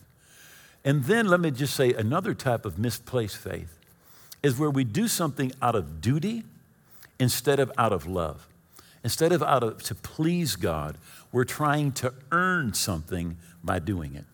And 0.84 1.04
then 1.04 1.26
let 1.26 1.40
me 1.40 1.50
just 1.50 1.74
say 1.74 1.92
another 1.92 2.34
type 2.34 2.64
of 2.64 2.78
misplaced 2.78 3.36
faith 3.36 3.78
is 4.42 4.58
where 4.58 4.70
we 4.70 4.84
do 4.84 5.08
something 5.08 5.52
out 5.60 5.74
of 5.74 6.00
duty 6.00 6.44
instead 7.18 7.58
of 7.58 7.72
out 7.76 7.92
of 7.92 8.06
love. 8.06 8.48
Instead 9.02 9.32
of 9.32 9.42
out 9.42 9.62
of 9.62 9.82
to 9.84 9.94
please 9.94 10.56
God, 10.56 10.98
we're 11.32 11.44
trying 11.44 11.92
to 11.92 12.12
earn 12.32 12.74
something 12.74 13.36
by 13.62 13.78
doing 13.78 14.14
it. 14.14 14.24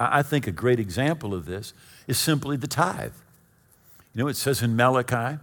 I 0.00 0.22
think 0.22 0.46
a 0.46 0.52
great 0.52 0.78
example 0.78 1.34
of 1.34 1.46
this 1.46 1.72
is 2.06 2.18
simply 2.18 2.56
the 2.56 2.68
tithe. 2.68 3.12
You 4.14 4.22
know, 4.22 4.28
it 4.28 4.36
says 4.36 4.62
in 4.62 4.76
Malachi 4.76 5.38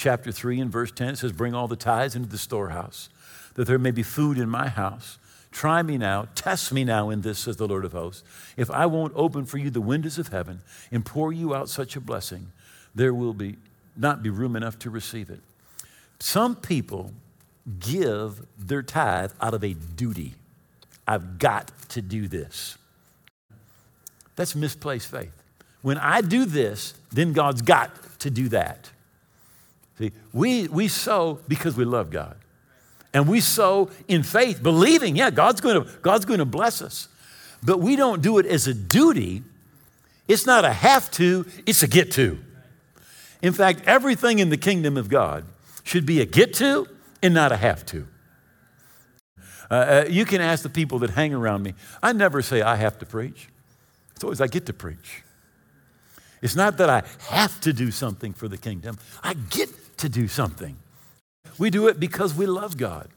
chapter 0.00 0.32
3 0.32 0.60
and 0.60 0.72
verse 0.72 0.90
10, 0.90 1.10
it 1.10 1.16
says, 1.18 1.32
Bring 1.32 1.54
all 1.54 1.68
the 1.68 1.76
tithes 1.76 2.16
into 2.16 2.28
the 2.28 2.38
storehouse, 2.38 3.10
that 3.54 3.66
there 3.66 3.78
may 3.78 3.90
be 3.90 4.02
food 4.02 4.38
in 4.38 4.48
my 4.48 4.68
house. 4.68 5.18
Try 5.52 5.82
me 5.82 5.98
now, 5.98 6.28
test 6.34 6.72
me 6.72 6.84
now 6.84 7.10
in 7.10 7.20
this, 7.20 7.40
says 7.40 7.56
the 7.56 7.68
Lord 7.68 7.84
of 7.84 7.92
hosts. 7.92 8.22
If 8.56 8.70
I 8.70 8.86
won't 8.86 9.12
open 9.14 9.44
for 9.44 9.58
you 9.58 9.68
the 9.68 9.80
windows 9.80 10.18
of 10.18 10.28
heaven 10.28 10.62
and 10.90 11.04
pour 11.04 11.32
you 11.32 11.54
out 11.54 11.68
such 11.68 11.96
a 11.96 12.00
blessing, 12.00 12.52
there 12.94 13.12
will 13.12 13.34
be 13.34 13.56
not 13.96 14.22
be 14.22 14.30
room 14.30 14.56
enough 14.56 14.78
to 14.78 14.90
receive 14.90 15.28
it. 15.28 15.40
Some 16.18 16.56
people 16.56 17.12
give 17.78 18.46
their 18.56 18.82
tithe 18.82 19.32
out 19.40 19.52
of 19.52 19.62
a 19.62 19.74
duty. 19.74 20.34
I've 21.06 21.38
got 21.38 21.72
to 21.90 22.00
do 22.00 22.28
this. 22.28 22.78
That's 24.36 24.54
misplaced 24.54 25.10
faith. 25.10 25.42
When 25.82 25.98
I 25.98 26.20
do 26.20 26.46
this, 26.46 26.94
then 27.10 27.32
God's 27.32 27.62
got 27.62 27.90
to 28.20 28.30
do 28.30 28.48
that. 28.50 28.90
See, 30.00 30.12
we, 30.32 30.66
we 30.68 30.88
sow 30.88 31.40
because 31.46 31.76
we 31.76 31.84
love 31.84 32.10
God. 32.10 32.34
And 33.12 33.28
we 33.28 33.40
sow 33.40 33.90
in 34.08 34.22
faith, 34.22 34.62
believing, 34.62 35.14
yeah, 35.14 35.28
God's 35.28 35.60
going 35.60 35.84
to 35.84 35.90
God's 36.00 36.24
going 36.24 36.38
to 36.38 36.46
bless 36.46 36.80
us. 36.80 37.08
But 37.62 37.80
we 37.80 37.96
don't 37.96 38.22
do 38.22 38.38
it 38.38 38.46
as 38.46 38.66
a 38.66 38.72
duty. 38.72 39.42
It's 40.26 40.46
not 40.46 40.64
a 40.64 40.72
have 40.72 41.10
to, 41.12 41.44
it's 41.66 41.82
a 41.82 41.86
get 41.86 42.12
to. 42.12 42.38
In 43.42 43.52
fact, 43.52 43.82
everything 43.84 44.38
in 44.38 44.48
the 44.48 44.56
kingdom 44.56 44.96
of 44.96 45.10
God 45.10 45.44
should 45.84 46.06
be 46.06 46.22
a 46.22 46.24
get 46.24 46.54
to 46.54 46.86
and 47.22 47.34
not 47.34 47.52
a 47.52 47.56
have 47.56 47.84
to. 47.86 48.06
Uh, 49.70 49.74
uh, 49.74 50.04
you 50.08 50.24
can 50.24 50.40
ask 50.40 50.62
the 50.62 50.70
people 50.70 51.00
that 51.00 51.10
hang 51.10 51.34
around 51.34 51.62
me. 51.62 51.74
I 52.02 52.14
never 52.14 52.40
say 52.40 52.62
I 52.62 52.76
have 52.76 52.98
to 53.00 53.06
preach. 53.06 53.48
It's 54.14 54.24
always 54.24 54.40
I 54.40 54.46
get 54.46 54.64
to 54.66 54.72
preach. 54.72 55.24
It's 56.40 56.56
not 56.56 56.78
that 56.78 56.88
I 56.88 57.02
have 57.28 57.60
to 57.62 57.72
do 57.72 57.90
something 57.90 58.32
for 58.32 58.48
the 58.48 58.56
kingdom, 58.56 58.98
I 59.22 59.34
get 59.34 59.68
to 60.00 60.08
do 60.08 60.28
something. 60.28 60.76
We 61.58 61.70
do 61.70 61.88
it 61.88 62.00
because 62.00 62.34
we 62.34 62.46
love 62.46 62.76
God. 62.76 63.08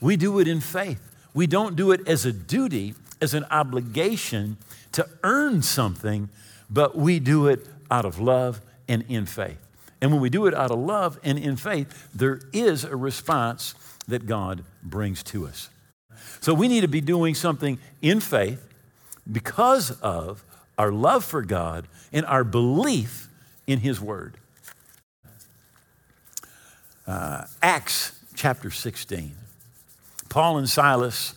We 0.00 0.16
do 0.16 0.38
it 0.38 0.48
in 0.48 0.60
faith. 0.60 1.00
We 1.34 1.46
don't 1.46 1.76
do 1.76 1.92
it 1.92 2.06
as 2.08 2.24
a 2.24 2.32
duty, 2.32 2.94
as 3.20 3.34
an 3.34 3.44
obligation 3.50 4.56
to 4.92 5.06
earn 5.22 5.62
something, 5.62 6.28
but 6.68 6.96
we 6.96 7.20
do 7.20 7.46
it 7.46 7.66
out 7.90 8.04
of 8.04 8.18
love 8.18 8.60
and 8.88 9.04
in 9.08 9.26
faith. 9.26 9.58
And 10.00 10.12
when 10.12 10.20
we 10.20 10.30
do 10.30 10.46
it 10.46 10.54
out 10.54 10.70
of 10.70 10.78
love 10.78 11.18
and 11.22 11.38
in 11.38 11.56
faith, 11.56 12.08
there 12.14 12.40
is 12.52 12.84
a 12.84 12.96
response 12.96 13.74
that 14.08 14.26
God 14.26 14.64
brings 14.82 15.22
to 15.24 15.46
us. 15.46 15.68
So 16.40 16.54
we 16.54 16.68
need 16.68 16.80
to 16.80 16.88
be 16.88 17.00
doing 17.00 17.34
something 17.34 17.78
in 18.00 18.20
faith 18.20 18.66
because 19.30 19.90
of 20.00 20.42
our 20.78 20.90
love 20.90 21.24
for 21.24 21.42
God 21.42 21.86
and 22.12 22.24
our 22.26 22.44
belief 22.44 23.28
in 23.66 23.80
His 23.80 24.00
Word. 24.00 24.36
Uh, 27.10 27.44
Acts 27.60 28.20
chapter 28.36 28.70
16. 28.70 29.34
Paul 30.28 30.58
and 30.58 30.68
Silas, 30.68 31.34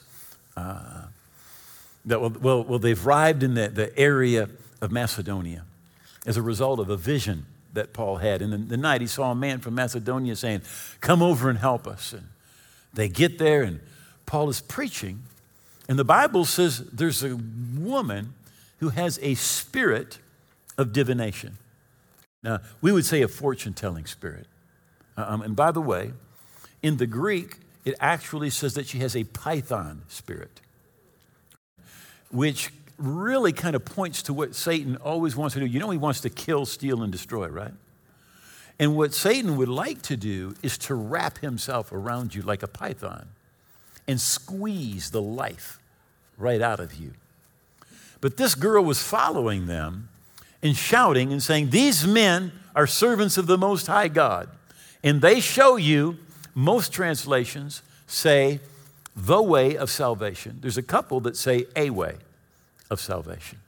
uh, 0.56 1.06
that, 2.06 2.20
well, 2.20 2.64
well, 2.64 2.78
they've 2.78 3.08
arrived 3.08 3.42
in 3.42 3.56
the, 3.56 3.70
the 3.70 3.98
area 3.98 4.50
of 4.82 4.92
Macedonia 4.92 5.64
as 6.28 6.38
a 6.38 6.44
result 6.44 6.80
of 6.80 6.92
a 6.92 6.96
vision 6.96 7.48
that 7.74 7.92
Paul 7.92 8.18
had. 8.18 8.44
And 8.44 8.54
in 8.54 8.68
the 8.68 8.78
night, 8.78 9.02
he 9.02 9.08
saw 9.08 9.32
a 9.32 9.36
man 9.36 9.62
from 9.62 9.74
Macedonia 9.74 10.36
saying, 10.36 10.62
Come 11.02 11.24
over 11.24 11.50
and 11.50 11.58
help 11.58 11.88
us. 11.88 12.14
And 12.14 12.28
they 12.94 13.10
get 13.10 13.40
there, 13.40 13.64
and 13.64 13.80
Paul 14.28 14.50
is 14.50 14.62
preaching. 14.62 15.24
And 15.90 15.98
the 15.98 16.06
Bible 16.06 16.46
says 16.46 16.88
there's 16.92 17.24
a 17.24 17.36
woman 17.36 18.36
who 18.78 18.90
has 18.90 19.18
a 19.24 19.34
spirit 19.34 20.20
of 20.78 20.94
divination. 20.94 21.58
Now, 22.44 22.60
we 22.80 22.92
would 22.92 23.06
say 23.06 23.24
a 23.24 23.28
fortune 23.28 23.74
telling 23.74 24.06
spirit. 24.06 24.46
Um, 25.17 25.41
and 25.41 25.56
by 25.56 25.71
the 25.71 25.82
way, 25.82 26.13
in 26.82 26.97
the 26.97 27.08
Greek, 27.08 27.58
it 27.86 27.95
actually 27.99 28.49
says 28.49 28.73
that 28.76 28.88
she 28.88 28.99
has 28.99 29.15
a 29.15 29.23
python 29.26 30.04
spirit, 30.08 30.62
which 32.32 32.71
really 32.97 33.52
kind 33.52 33.76
of 33.76 33.84
points 33.84 34.23
to 34.23 34.34
what 34.34 34.56
Satan 34.56 34.95
always 34.97 35.36
wants 35.36 35.54
to 35.56 35.60
do. 35.60 35.65
You 35.65 35.80
know, 35.80 35.89
he 35.89 35.97
wants 35.97 36.21
to 36.21 36.30
kill, 36.30 36.65
steal, 36.65 37.04
and 37.04 37.12
destroy, 37.12 37.47
right? 37.47 37.73
And 38.80 38.95
what 38.95 39.13
Satan 39.13 39.58
would 39.58 39.69
like 39.69 40.02
to 40.04 40.17
do 40.17 40.56
is 40.63 40.78
to 40.80 40.95
wrap 40.95 41.39
himself 41.39 41.91
around 41.91 42.34
you 42.34 42.41
like 42.41 42.63
a 42.63 42.67
python 42.67 43.28
and 44.08 44.19
squeeze 44.19 45.12
the 45.12 45.21
life 45.21 45.80
right 46.38 46.62
out 46.62 46.80
of 46.80 46.95
you. 46.95 47.13
But 48.19 48.38
this 48.38 48.56
girl 48.56 48.84
was 48.84 49.02
following 49.02 49.67
them 49.67 50.10
and 50.62 50.76
shouting 50.76 51.32
and 51.32 51.43
saying, 51.43 51.69
These 51.69 52.08
men 52.08 52.52
are 52.76 52.88
servants 52.88 53.38
of 53.38 53.47
the 53.47 53.58
Most 53.58 53.88
High 53.88 54.08
God. 54.08 54.49
And 55.04 55.22
they 55.22 55.39
show 55.39 55.76
you, 55.76 56.18
most 56.56 56.94
translations 56.94 57.82
say, 58.08 58.60
the 59.16 59.42
way 59.42 59.76
of 59.78 59.89
salvation. 59.89 60.58
There's 60.62 60.78
a 60.78 60.84
couple 60.84 61.20
that 61.22 61.38
say 61.38 61.66
a 61.76 61.89
way 61.89 62.16
of 62.89 63.00
salvation. 63.00 63.60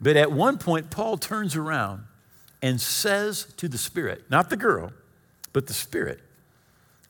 But 0.00 0.16
at 0.16 0.32
one 0.32 0.58
point, 0.58 0.90
Paul 0.90 1.16
turns 1.16 1.56
around 1.56 2.04
and 2.60 2.80
says 2.80 3.46
to 3.56 3.68
the 3.68 3.78
Spirit, 3.78 4.24
not 4.30 4.50
the 4.50 4.56
girl, 4.56 4.92
but 5.52 5.68
the 5.68 5.72
Spirit, 5.72 6.20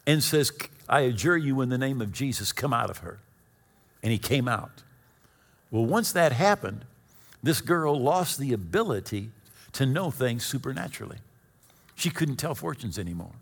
and 0.06 0.22
says, 0.22 0.52
I 0.88 1.00
adjure 1.00 1.36
you 1.36 1.60
in 1.62 1.68
the 1.68 1.78
name 1.78 2.00
of 2.00 2.12
Jesus, 2.12 2.52
come 2.52 2.72
out 2.72 2.90
of 2.90 2.98
her. 2.98 3.18
And 4.02 4.12
he 4.12 4.18
came 4.18 4.46
out. 4.46 4.82
Well, 5.70 5.84
once 5.84 6.12
that 6.12 6.32
happened, 6.32 6.84
this 7.42 7.60
girl 7.60 7.98
lost 7.98 8.38
the 8.38 8.52
ability 8.52 9.30
to 9.72 9.86
know 9.86 10.10
things 10.10 10.44
supernaturally. 10.44 11.18
She 11.96 12.10
couldn't 12.10 12.36
tell 12.36 12.54
fortunes 12.54 12.98
anymore. 12.98 13.32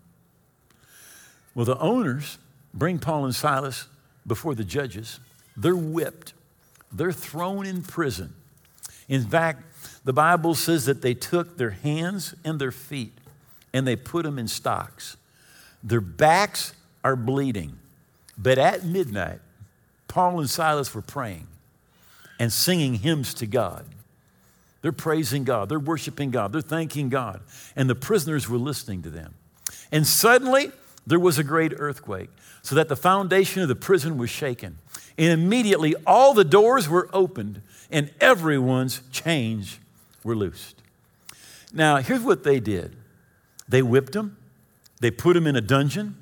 Well, 1.53 1.65
the 1.65 1.77
owners 1.77 2.39
bring 2.73 2.97
Paul 2.97 3.25
and 3.25 3.35
Silas 3.35 3.87
before 4.25 4.55
the 4.55 4.63
judges. 4.63 5.19
They're 5.55 5.75
whipped 5.75 6.33
they're 6.95 7.11
thrown 7.11 7.65
in 7.65 7.83
prison. 7.83 8.33
In 9.09 9.23
fact, 9.25 9.63
the 10.05 10.13
Bible 10.13 10.55
says 10.55 10.85
that 10.85 11.01
they 11.01 11.13
took 11.13 11.57
their 11.57 11.71
hands 11.71 12.33
and 12.43 12.59
their 12.59 12.71
feet 12.71 13.13
and 13.73 13.85
they 13.85 13.95
put 13.95 14.23
them 14.23 14.39
in 14.39 14.47
stocks. 14.47 15.17
Their 15.83 16.01
backs 16.01 16.73
are 17.03 17.15
bleeding. 17.15 17.77
But 18.37 18.57
at 18.57 18.85
midnight, 18.85 19.39
Paul 20.07 20.39
and 20.39 20.49
Silas 20.49 20.93
were 20.95 21.01
praying 21.01 21.47
and 22.39 22.51
singing 22.51 22.95
hymns 22.95 23.33
to 23.35 23.45
God. 23.45 23.85
They're 24.85 24.91
praising 24.91 25.45
God, 25.45 25.69
they're 25.69 25.79
worshiping 25.79 26.29
God, 26.29 26.53
they're 26.53 26.61
thanking 26.61 27.09
God. 27.09 27.41
And 27.75 27.89
the 27.89 27.95
prisoners 27.95 28.47
were 28.47 28.59
listening 28.59 29.01
to 29.01 29.09
them. 29.09 29.33
And 29.91 30.05
suddenly, 30.05 30.71
there 31.07 31.19
was 31.19 31.39
a 31.39 31.43
great 31.43 31.73
earthquake, 31.75 32.29
so 32.61 32.75
that 32.75 32.87
the 32.87 32.95
foundation 32.95 33.63
of 33.63 33.67
the 33.67 33.75
prison 33.75 34.19
was 34.19 34.29
shaken. 34.29 34.77
And 35.17 35.31
immediately 35.31 35.95
all 36.05 36.35
the 36.35 36.43
doors 36.43 36.87
were 36.87 37.09
opened 37.13 37.63
and 37.89 38.11
everyone's 38.21 39.01
chains 39.11 39.79
were 40.23 40.35
loosed. 40.35 40.83
Now, 41.73 41.97
here's 41.97 42.21
what 42.21 42.43
they 42.43 42.59
did 42.59 42.95
they 43.67 43.81
whipped 43.81 44.13
them, 44.13 44.37
they 44.99 45.09
put 45.09 45.33
them 45.33 45.47
in 45.47 45.55
a 45.55 45.61
dungeon, 45.61 46.15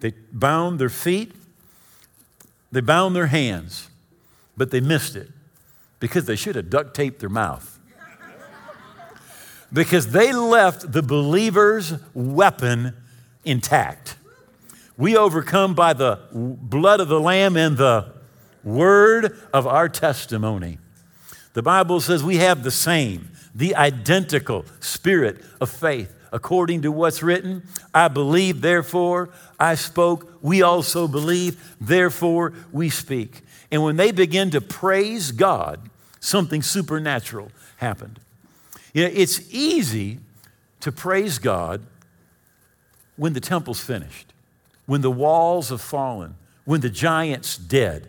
they 0.00 0.14
bound 0.32 0.80
their 0.80 0.88
feet, 0.88 1.30
they 2.72 2.80
bound 2.80 3.14
their 3.14 3.28
hands, 3.28 3.88
but 4.56 4.72
they 4.72 4.80
missed 4.80 5.14
it 5.14 5.28
because 6.00 6.24
they 6.24 6.34
should 6.34 6.56
have 6.56 6.68
duct 6.68 6.92
taped 6.96 7.20
their 7.20 7.28
mouth. 7.28 7.73
Because 9.74 10.12
they 10.12 10.32
left 10.32 10.92
the 10.92 11.02
believer's 11.02 11.94
weapon 12.14 12.94
intact. 13.44 14.16
We 14.96 15.16
overcome 15.16 15.74
by 15.74 15.92
the 15.92 16.20
blood 16.32 17.00
of 17.00 17.08
the 17.08 17.20
Lamb 17.20 17.56
and 17.56 17.76
the 17.76 18.12
word 18.62 19.36
of 19.52 19.66
our 19.66 19.88
testimony. 19.88 20.78
The 21.54 21.62
Bible 21.62 22.00
says 22.00 22.22
we 22.22 22.36
have 22.36 22.62
the 22.62 22.70
same, 22.70 23.30
the 23.54 23.74
identical 23.74 24.64
spirit 24.80 25.44
of 25.60 25.70
faith. 25.70 26.14
According 26.32 26.82
to 26.82 26.90
what's 26.90 27.22
written, 27.22 27.62
I 27.92 28.08
believe, 28.08 28.60
therefore 28.60 29.30
I 29.58 29.74
spoke. 29.74 30.38
We 30.42 30.62
also 30.62 31.06
believe, 31.06 31.76
therefore 31.80 32.54
we 32.72 32.90
speak. 32.90 33.42
And 33.70 33.82
when 33.82 33.96
they 33.96 34.10
begin 34.10 34.50
to 34.50 34.60
praise 34.60 35.30
God, 35.30 35.90
something 36.20 36.62
supernatural 36.62 37.50
happened. 37.76 38.18
You 38.94 39.04
know, 39.04 39.10
it's 39.12 39.52
easy 39.52 40.20
to 40.80 40.90
praise 40.90 41.38
God 41.38 41.82
when 43.16 43.34
the 43.34 43.40
temple's 43.40 43.80
finished, 43.80 44.32
when 44.86 45.02
the 45.02 45.10
walls 45.10 45.68
have 45.68 45.80
fallen, 45.80 46.36
when 46.64 46.80
the 46.80 46.88
giant's 46.90 47.58
dead, 47.58 48.08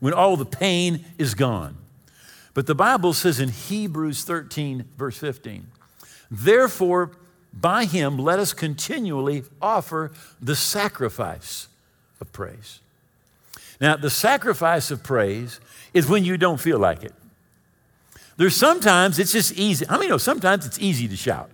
when 0.00 0.14
all 0.14 0.36
the 0.36 0.46
pain 0.46 1.04
is 1.18 1.34
gone. 1.34 1.76
But 2.54 2.66
the 2.66 2.74
Bible 2.74 3.12
says 3.12 3.40
in 3.40 3.48
Hebrews 3.48 4.24
13, 4.24 4.84
verse 4.96 5.18
15, 5.18 5.66
therefore, 6.30 7.10
by 7.52 7.84
him 7.84 8.16
let 8.18 8.38
us 8.38 8.52
continually 8.52 9.44
offer 9.60 10.12
the 10.40 10.56
sacrifice 10.56 11.68
of 12.20 12.32
praise. 12.32 12.80
Now, 13.80 13.96
the 13.96 14.10
sacrifice 14.10 14.90
of 14.90 15.02
praise 15.02 15.60
is 15.92 16.08
when 16.08 16.24
you 16.24 16.36
don't 16.36 16.60
feel 16.60 16.78
like 16.78 17.02
it. 17.02 17.12
There's 18.42 18.56
sometimes 18.56 19.20
it's 19.20 19.30
just 19.30 19.52
easy. 19.52 19.86
I 19.88 19.98
mean, 19.98 20.08
know 20.08 20.18
sometimes 20.18 20.66
it's 20.66 20.80
easy 20.80 21.06
to 21.06 21.14
shout. 21.14 21.48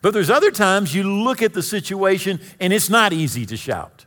But 0.00 0.14
there's 0.14 0.30
other 0.30 0.50
times 0.50 0.94
you 0.94 1.02
look 1.02 1.42
at 1.42 1.52
the 1.52 1.62
situation 1.62 2.40
and 2.60 2.72
it's 2.72 2.88
not 2.88 3.12
easy 3.12 3.44
to 3.44 3.58
shout. 3.58 4.06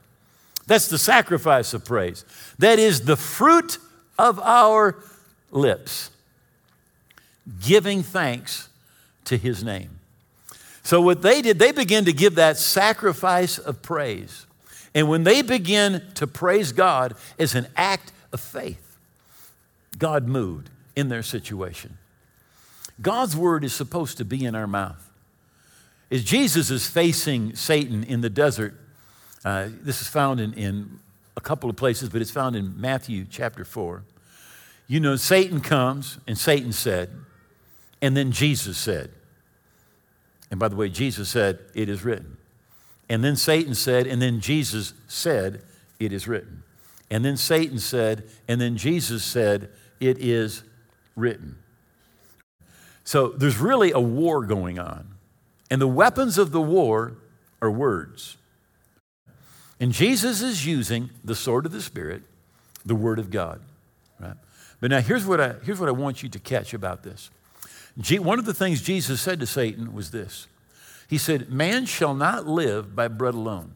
That's 0.65 0.87
the 0.87 0.97
sacrifice 0.97 1.75
of 1.75 1.85
praise. 1.85 2.25
That 2.57 2.79
is 2.79 3.01
the 3.01 3.15
fruit 3.15 3.77
of 4.17 4.39
our 4.39 4.95
lips, 5.51 6.09
giving 7.63 8.01
thanks 8.01 8.69
to 9.25 9.37
his 9.37 9.63
name. 9.63 9.99
So, 10.81 11.01
what 11.01 11.21
they 11.21 11.43
did, 11.43 11.59
they 11.59 11.71
began 11.71 12.05
to 12.05 12.13
give 12.13 12.33
that 12.33 12.57
sacrifice 12.57 13.59
of 13.59 13.83
praise. 13.83 14.47
And 14.95 15.07
when 15.07 15.23
they 15.23 15.43
begin 15.43 16.01
to 16.15 16.25
praise 16.25 16.71
God 16.71 17.13
as 17.37 17.53
an 17.53 17.67
act 17.77 18.11
of 18.31 18.39
faith, 18.39 18.97
God 19.99 20.27
moved 20.27 20.71
in 20.95 21.09
their 21.09 21.23
situation. 21.23 21.97
God's 23.01 23.35
word 23.35 23.63
is 23.63 23.73
supposed 23.73 24.17
to 24.17 24.25
be 24.25 24.45
in 24.45 24.55
our 24.55 24.67
mouth. 24.67 25.09
As 26.11 26.23
Jesus 26.23 26.69
is 26.69 26.87
facing 26.87 27.55
Satan 27.55 28.03
in 28.03 28.21
the 28.21 28.29
desert, 28.29 28.75
uh, 29.43 29.69
this 29.81 30.01
is 30.01 30.07
found 30.07 30.39
in, 30.39 30.53
in 30.53 30.99
a 31.35 31.41
couple 31.41 31.69
of 31.69 31.75
places, 31.75 32.09
but 32.09 32.21
it's 32.21 32.31
found 32.31 32.55
in 32.55 32.79
Matthew 32.79 33.25
chapter 33.29 33.65
4. 33.65 34.03
You 34.87 34.99
know, 34.99 35.15
Satan 35.15 35.59
comes, 35.59 36.19
and 36.27 36.37
Satan 36.37 36.71
said, 36.71 37.09
and 38.01 38.15
then 38.15 38.31
Jesus 38.31 38.77
said, 38.77 39.11
and 40.53 40.59
by 40.59 40.67
the 40.67 40.75
way, 40.75 40.87
Jesus 40.87 41.29
said, 41.29 41.57
It 41.73 41.89
is 41.89 42.05
written. 42.05 42.37
And 43.09 43.23
then 43.23 43.35
Satan 43.35 43.73
said, 43.73 44.05
and 44.05 44.21
then 44.21 44.39
Jesus 44.39 44.93
said, 45.07 45.63
It 45.99 46.13
is 46.13 46.27
written. 46.27 46.61
And 47.09 47.25
then 47.25 47.37
Satan 47.37 47.79
said, 47.79 48.29
and 48.47 48.61
then 48.61 48.77
Jesus 48.77 49.23
said, 49.23 49.71
It 49.99 50.19
is 50.19 50.61
written. 51.15 51.57
So 53.03 53.29
there's 53.29 53.57
really 53.57 53.91
a 53.91 53.99
war 53.99 54.45
going 54.45 54.79
on. 54.79 55.09
And 55.69 55.81
the 55.81 55.87
weapons 55.87 56.37
of 56.37 56.51
the 56.51 56.61
war 56.61 57.17
are 57.61 57.71
words. 57.71 58.37
And 59.79 59.91
Jesus 59.91 60.41
is 60.41 60.65
using 60.65 61.09
the 61.23 61.35
sword 61.35 61.65
of 61.65 61.71
the 61.71 61.81
Spirit, 61.81 62.23
the 62.85 62.95
Word 62.95 63.19
of 63.19 63.31
God. 63.31 63.61
Right? 64.19 64.35
But 64.79 64.91
now 64.91 65.01
here's 65.01 65.25
what 65.25 65.41
I, 65.41 65.55
here's 65.63 65.79
what 65.79 65.89
I 65.89 65.93
want 65.93 66.23
you 66.23 66.29
to 66.29 66.39
catch 66.39 66.73
about 66.73 67.03
this. 67.03 67.29
one 68.19 68.39
of 68.39 68.45
the 68.45 68.53
things 68.53 68.81
Jesus 68.81 69.21
said 69.21 69.39
to 69.39 69.45
Satan 69.45 69.93
was 69.93 70.11
this 70.11 70.47
He 71.09 71.17
said, 71.17 71.49
Man 71.49 71.85
shall 71.85 72.13
not 72.13 72.47
live 72.47 72.95
by 72.95 73.07
bread 73.07 73.33
alone, 73.33 73.75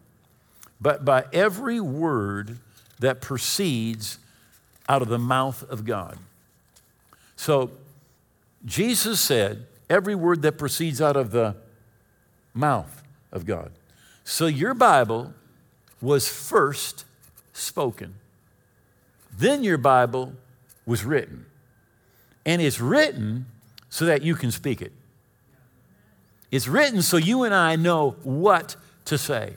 but 0.79 1.03
by 1.03 1.25
every 1.33 1.79
word 1.79 2.59
that 2.99 3.21
proceeds 3.21 4.19
out 4.87 5.01
of 5.01 5.07
the 5.07 5.19
mouth 5.19 5.63
of 5.69 5.85
God. 5.85 6.17
So 7.37 7.71
Jesus 8.65 9.21
said, 9.21 9.65
every 9.89 10.15
word 10.15 10.41
that 10.41 10.57
proceeds 10.57 11.01
out 11.01 11.15
of 11.15 11.31
the 11.31 11.55
mouth 12.53 13.01
of 13.31 13.45
God. 13.45 13.71
So 14.25 14.47
your 14.47 14.73
Bible 14.73 15.33
was 16.01 16.27
first 16.27 17.05
spoken, 17.53 18.15
then 19.37 19.63
your 19.63 19.77
Bible 19.77 20.33
was 20.85 21.05
written. 21.05 21.45
And 22.45 22.61
it's 22.61 22.79
written 22.79 23.45
so 23.89 24.05
that 24.05 24.21
you 24.21 24.35
can 24.35 24.51
speak 24.51 24.81
it. 24.81 24.93
It's 26.51 26.67
written 26.67 27.01
so 27.01 27.17
you 27.17 27.43
and 27.43 27.53
I 27.53 27.75
know 27.75 28.11
what 28.23 28.75
to 29.05 29.17
say. 29.17 29.55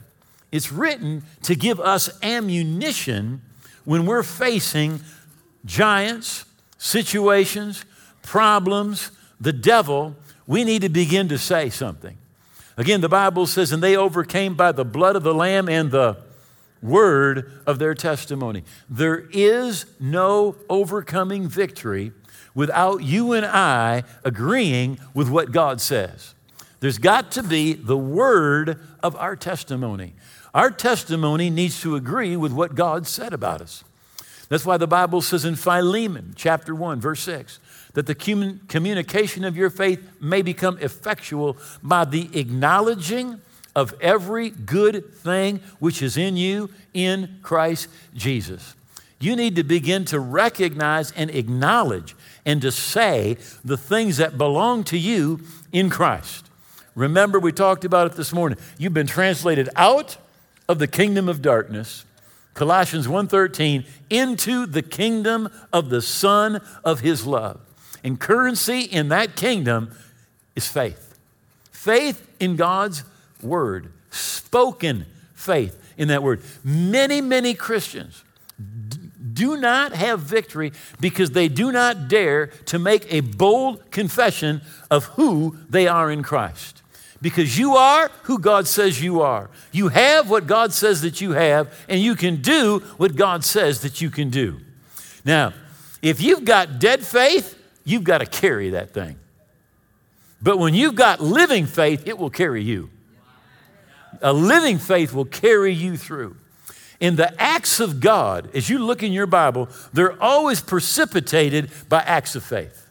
It's 0.51 0.71
written 0.71 1.23
to 1.43 1.55
give 1.55 1.79
us 1.79 2.09
ammunition 2.21 3.41
when 3.85 4.05
we're 4.05 4.23
facing 4.23 4.99
giants, 5.63 6.45
situations, 6.81 7.85
problems, 8.23 9.11
the 9.39 9.53
devil, 9.53 10.15
we 10.47 10.63
need 10.63 10.81
to 10.81 10.89
begin 10.89 11.29
to 11.29 11.37
say 11.37 11.69
something. 11.69 12.17
Again, 12.75 13.01
the 13.01 13.09
Bible 13.09 13.45
says, 13.45 13.71
and 13.71 13.83
they 13.83 13.95
overcame 13.95 14.55
by 14.55 14.71
the 14.71 14.83
blood 14.83 15.15
of 15.15 15.21
the 15.21 15.33
Lamb 15.33 15.69
and 15.69 15.91
the 15.91 16.17
word 16.81 17.61
of 17.67 17.77
their 17.77 17.93
testimony. 17.93 18.63
There 18.89 19.27
is 19.31 19.85
no 19.99 20.55
overcoming 20.69 21.47
victory 21.47 22.13
without 22.55 23.03
you 23.03 23.33
and 23.33 23.45
I 23.45 24.01
agreeing 24.25 24.97
with 25.13 25.29
what 25.29 25.51
God 25.51 25.79
says. 25.81 26.33
There's 26.79 26.97
got 26.97 27.31
to 27.33 27.43
be 27.43 27.73
the 27.73 27.97
word 27.97 28.79
of 29.03 29.15
our 29.17 29.35
testimony. 29.35 30.15
Our 30.51 30.71
testimony 30.71 31.51
needs 31.51 31.79
to 31.81 31.95
agree 31.95 32.35
with 32.35 32.51
what 32.51 32.73
God 32.73 33.05
said 33.05 33.33
about 33.33 33.61
us. 33.61 33.83
That's 34.51 34.65
why 34.65 34.75
the 34.75 34.85
Bible 34.85 35.21
says 35.21 35.45
in 35.45 35.55
Philemon 35.55 36.33
chapter 36.35 36.75
1, 36.75 36.99
verse 36.99 37.21
6, 37.21 37.57
that 37.93 38.05
the 38.05 38.13
communication 38.13 39.45
of 39.45 39.55
your 39.55 39.69
faith 39.69 40.05
may 40.19 40.41
become 40.41 40.77
effectual 40.79 41.55
by 41.81 42.03
the 42.03 42.29
acknowledging 42.37 43.39
of 43.77 43.93
every 44.01 44.49
good 44.49 45.13
thing 45.13 45.61
which 45.79 46.01
is 46.01 46.17
in 46.17 46.35
you 46.35 46.69
in 46.93 47.39
Christ 47.41 47.87
Jesus. 48.13 48.75
You 49.21 49.37
need 49.37 49.55
to 49.55 49.63
begin 49.63 50.03
to 50.05 50.19
recognize 50.19 51.13
and 51.13 51.29
acknowledge 51.29 52.13
and 52.45 52.61
to 52.61 52.73
say 52.73 53.37
the 53.63 53.77
things 53.77 54.17
that 54.17 54.37
belong 54.37 54.83
to 54.83 54.97
you 54.97 55.39
in 55.71 55.89
Christ. 55.89 56.49
Remember, 56.93 57.39
we 57.39 57.53
talked 57.53 57.85
about 57.85 58.07
it 58.07 58.17
this 58.17 58.33
morning. 58.33 58.57
You've 58.77 58.93
been 58.93 59.07
translated 59.07 59.69
out 59.77 60.17
of 60.67 60.77
the 60.77 60.87
kingdom 60.87 61.29
of 61.29 61.41
darkness 61.41 62.03
Colossians 62.61 63.07
1:13 63.07 63.85
into 64.11 64.67
the 64.67 64.83
kingdom 64.83 65.49
of 65.73 65.89
the 65.89 65.99
son 65.99 66.61
of 66.83 66.99
his 66.99 67.25
love. 67.25 67.59
And 68.03 68.19
currency 68.19 68.81
in 68.81 69.09
that 69.09 69.35
kingdom 69.35 69.89
is 70.55 70.67
faith. 70.67 71.15
Faith 71.71 72.21
in 72.39 72.57
God's 72.57 73.03
word, 73.41 73.91
spoken 74.11 75.07
faith 75.33 75.75
in 75.97 76.09
that 76.09 76.21
word. 76.21 76.43
Many, 76.63 77.19
many 77.19 77.55
Christians 77.55 78.23
do 79.33 79.57
not 79.57 79.93
have 79.93 80.19
victory 80.19 80.71
because 80.99 81.31
they 81.31 81.47
do 81.47 81.71
not 81.71 82.07
dare 82.09 82.45
to 82.67 82.77
make 82.77 83.11
a 83.11 83.21
bold 83.21 83.89
confession 83.89 84.61
of 84.91 85.05
who 85.05 85.57
they 85.67 85.87
are 85.87 86.11
in 86.11 86.21
Christ 86.21 86.80
because 87.21 87.57
you 87.57 87.75
are 87.75 88.09
who 88.23 88.39
God 88.39 88.67
says 88.67 89.01
you 89.01 89.21
are. 89.21 89.49
You 89.71 89.89
have 89.89 90.29
what 90.29 90.47
God 90.47 90.73
says 90.73 91.01
that 91.01 91.21
you 91.21 91.31
have, 91.31 91.73
and 91.87 92.01
you 92.01 92.15
can 92.15 92.41
do 92.41 92.79
what 92.97 93.15
God 93.15 93.45
says 93.45 93.81
that 93.81 94.01
you 94.01 94.09
can 94.09 94.29
do. 94.29 94.59
Now, 95.23 95.53
if 96.01 96.21
you've 96.21 96.45
got 96.45 96.79
dead 96.79 97.05
faith, 97.05 97.57
you've 97.83 98.03
got 98.03 98.19
to 98.19 98.25
carry 98.25 98.71
that 98.71 98.93
thing. 98.93 99.17
But 100.41 100.57
when 100.57 100.73
you've 100.73 100.95
got 100.95 101.21
living 101.21 101.67
faith, 101.67 102.07
it 102.07 102.17
will 102.17 102.31
carry 102.31 102.63
you. 102.63 102.89
A 104.21 104.33
living 104.33 104.79
faith 104.79 105.13
will 105.13 105.25
carry 105.25 105.73
you 105.73 105.97
through. 105.97 106.35
In 106.99 107.15
the 107.15 107.39
acts 107.41 107.79
of 107.79 107.99
God, 107.99 108.49
as 108.55 108.69
you 108.69 108.79
look 108.79 109.03
in 109.03 109.11
your 109.11 109.27
Bible, 109.27 109.69
they're 109.93 110.21
always 110.21 110.61
precipitated 110.61 111.71
by 111.89 111.99
acts 112.01 112.35
of 112.35 112.43
faith. 112.43 112.87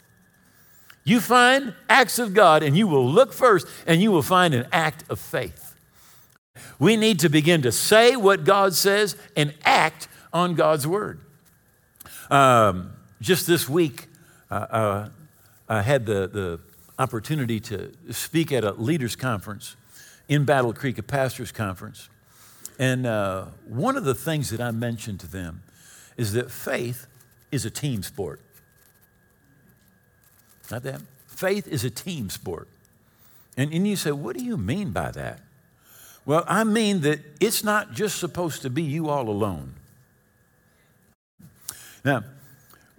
You 1.03 1.19
find 1.19 1.73
acts 1.89 2.19
of 2.19 2.33
God 2.33 2.63
and 2.63 2.77
you 2.77 2.87
will 2.87 3.07
look 3.07 3.33
first 3.33 3.67
and 3.87 4.01
you 4.01 4.11
will 4.11 4.21
find 4.21 4.53
an 4.53 4.67
act 4.71 5.03
of 5.09 5.19
faith. 5.19 5.75
We 6.79 6.95
need 6.95 7.19
to 7.19 7.29
begin 7.29 7.61
to 7.63 7.71
say 7.71 8.15
what 8.15 8.43
God 8.43 8.73
says 8.73 9.15
and 9.35 9.53
act 9.63 10.07
on 10.33 10.55
God's 10.55 10.85
word. 10.85 11.21
Um, 12.29 12.93
just 13.19 13.47
this 13.47 13.67
week, 13.67 14.07
uh, 14.49 14.53
uh, 14.53 15.09
I 15.67 15.81
had 15.81 16.05
the, 16.05 16.27
the 16.27 16.59
opportunity 16.99 17.59
to 17.61 17.91
speak 18.11 18.51
at 18.51 18.63
a 18.63 18.71
leaders' 18.73 19.15
conference 19.15 19.75
in 20.27 20.45
Battle 20.45 20.73
Creek, 20.73 20.97
a 20.97 21.03
pastor's 21.03 21.51
conference. 21.51 22.09
And 22.79 23.05
uh, 23.05 23.45
one 23.67 23.97
of 23.97 24.05
the 24.05 24.15
things 24.15 24.49
that 24.51 24.61
I 24.61 24.71
mentioned 24.71 25.19
to 25.21 25.27
them 25.27 25.63
is 26.17 26.33
that 26.33 26.51
faith 26.51 27.07
is 27.51 27.65
a 27.65 27.69
team 27.69 28.03
sport. 28.03 28.41
Not 30.71 30.83
that? 30.83 31.01
Faith 31.27 31.67
is 31.67 31.83
a 31.83 31.89
team 31.89 32.29
sport. 32.29 32.67
And, 33.57 33.73
and 33.73 33.87
you 33.87 33.95
say, 33.95 34.11
what 34.11 34.37
do 34.37 34.43
you 34.43 34.57
mean 34.57 34.91
by 34.91 35.11
that? 35.11 35.41
Well, 36.25 36.45
I 36.47 36.63
mean 36.63 37.01
that 37.01 37.19
it's 37.39 37.63
not 37.63 37.93
just 37.93 38.17
supposed 38.17 38.61
to 38.61 38.69
be 38.69 38.83
you 38.83 39.09
all 39.09 39.27
alone. 39.27 39.73
Now, 42.05 42.23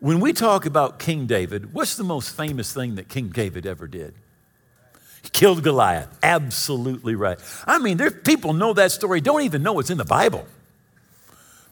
when 0.00 0.20
we 0.20 0.32
talk 0.32 0.66
about 0.66 0.98
King 0.98 1.26
David, 1.26 1.72
what's 1.72 1.96
the 1.96 2.04
most 2.04 2.36
famous 2.36 2.72
thing 2.72 2.96
that 2.96 3.08
King 3.08 3.28
David 3.28 3.66
ever 3.66 3.86
did? 3.86 4.14
He 5.22 5.28
killed 5.30 5.62
Goliath. 5.62 6.18
Absolutely 6.22 7.14
right. 7.14 7.38
I 7.66 7.78
mean, 7.78 7.96
there 7.96 8.10
people 8.10 8.52
know 8.52 8.72
that 8.74 8.90
story, 8.90 9.20
don't 9.20 9.42
even 9.42 9.62
know 9.62 9.78
it's 9.78 9.90
in 9.90 9.98
the 9.98 10.04
Bible. 10.04 10.46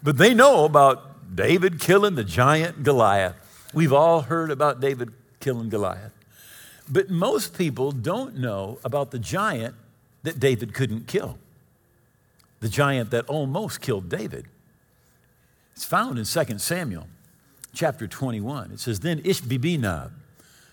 But 0.03 0.17
they 0.17 0.33
know 0.33 0.65
about 0.65 1.35
David 1.35 1.81
killing 1.81 2.15
the 2.15 2.25
giant 2.25 2.85
Goliath. 2.85 3.35
We've 3.75 3.93
all 3.93 4.23
heard 4.23 4.51
about 4.51 4.81
David 4.81 5.13
killing 5.41 5.69
Goliath. 5.69 6.13
But 6.89 7.11
most 7.11 7.57
people 7.57 7.93
don't 7.93 8.37
know 8.37 8.79
about 8.85 9.11
the 9.11 9.19
giant 9.19 9.75
that 10.23 10.39
David 10.39 10.75
couldn't 10.75 11.07
kill. 11.07 11.39
The 12.61 12.69
giant 12.69 13.11
that 13.11 13.27
almost 13.27 13.81
killed 13.81 14.09
David. 14.09 14.47
It's 15.75 15.85
found 15.85 16.19
in 16.19 16.25
2 16.25 16.59
Samuel 16.59 17.07
chapter 17.73 18.07
21. 18.07 18.73
It 18.73 18.81
says, 18.81 19.01
Then 19.01 19.23
Ishbi-benob, 19.23 20.11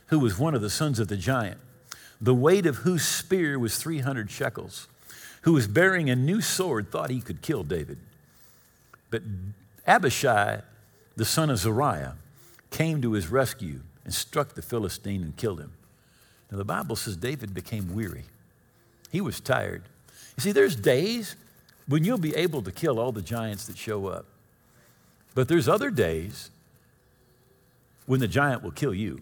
who 0.07 0.19
was 0.19 0.37
one 0.37 0.53
of 0.53 0.61
the 0.61 0.69
sons 0.69 0.99
of 0.99 1.07
the 1.07 1.17
giant, 1.17 1.59
the 2.19 2.33
weight 2.33 2.65
of 2.65 2.77
whose 2.77 3.05
spear 3.05 3.59
was 3.59 3.77
300 3.77 4.29
shekels, 4.29 4.87
who 5.43 5.53
was 5.53 5.67
bearing 5.67 6.09
a 6.09 6.15
new 6.15 6.41
sword, 6.41 6.91
thought 6.91 7.09
he 7.09 7.21
could 7.21 7.41
kill 7.41 7.63
David. 7.63 7.99
But 9.09 9.21
Abishai, 9.85 10.61
the 11.15 11.25
son 11.25 11.49
of 11.49 11.59
Zeruiah, 11.59 12.15
came 12.71 13.01
to 13.01 13.13
his 13.13 13.27
rescue 13.27 13.81
and 14.07 14.13
struck 14.15 14.55
the 14.55 14.61
Philistine 14.61 15.21
and 15.21 15.35
killed 15.35 15.59
him. 15.59 15.73
Now, 16.49 16.57
the 16.57 16.63
Bible 16.63 16.95
says 16.95 17.17
David 17.17 17.53
became 17.53 17.93
weary. 17.93 18.23
He 19.11 19.19
was 19.19 19.41
tired. 19.41 19.83
You 20.37 20.41
see, 20.41 20.53
there's 20.53 20.77
days 20.77 21.35
when 21.89 22.05
you'll 22.05 22.17
be 22.17 22.33
able 22.33 22.61
to 22.61 22.71
kill 22.71 23.01
all 23.01 23.11
the 23.11 23.21
giants 23.21 23.67
that 23.67 23.77
show 23.77 24.07
up. 24.07 24.25
But 25.35 25.49
there's 25.49 25.67
other 25.67 25.91
days 25.91 26.49
when 28.05 28.21
the 28.21 28.29
giant 28.29 28.63
will 28.63 28.71
kill 28.71 28.93
you 28.93 29.19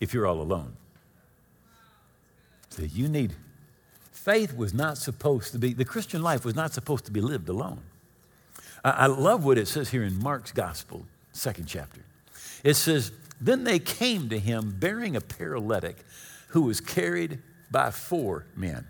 if 0.00 0.12
you're 0.12 0.26
all 0.26 0.40
alone. 0.40 0.72
So 2.70 2.82
you 2.82 3.06
need 3.06 3.34
faith 4.10 4.56
was 4.56 4.74
not 4.74 4.98
supposed 4.98 5.52
to 5.52 5.60
be, 5.60 5.72
the 5.72 5.84
Christian 5.84 6.22
life 6.22 6.44
was 6.44 6.56
not 6.56 6.72
supposed 6.72 7.04
to 7.04 7.12
be 7.12 7.20
lived 7.20 7.48
alone. 7.48 7.82
I, 8.84 8.90
I 8.90 9.06
love 9.06 9.44
what 9.44 9.58
it 9.58 9.68
says 9.68 9.90
here 9.90 10.02
in 10.02 10.20
Mark's 10.20 10.50
gospel, 10.50 11.06
second 11.30 11.66
chapter. 11.66 12.00
It 12.64 12.74
says, 12.74 13.12
Then 13.40 13.64
they 13.64 13.78
came 13.78 14.28
to 14.28 14.38
him 14.38 14.76
bearing 14.78 15.16
a 15.16 15.20
paralytic 15.20 15.96
who 16.48 16.62
was 16.62 16.80
carried 16.80 17.40
by 17.70 17.90
four 17.90 18.46
men. 18.54 18.86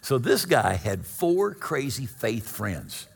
So 0.00 0.18
this 0.18 0.44
guy 0.44 0.74
had 0.74 1.06
four 1.06 1.54
crazy 1.54 2.06
faith 2.06 2.48
friends. 2.48 3.06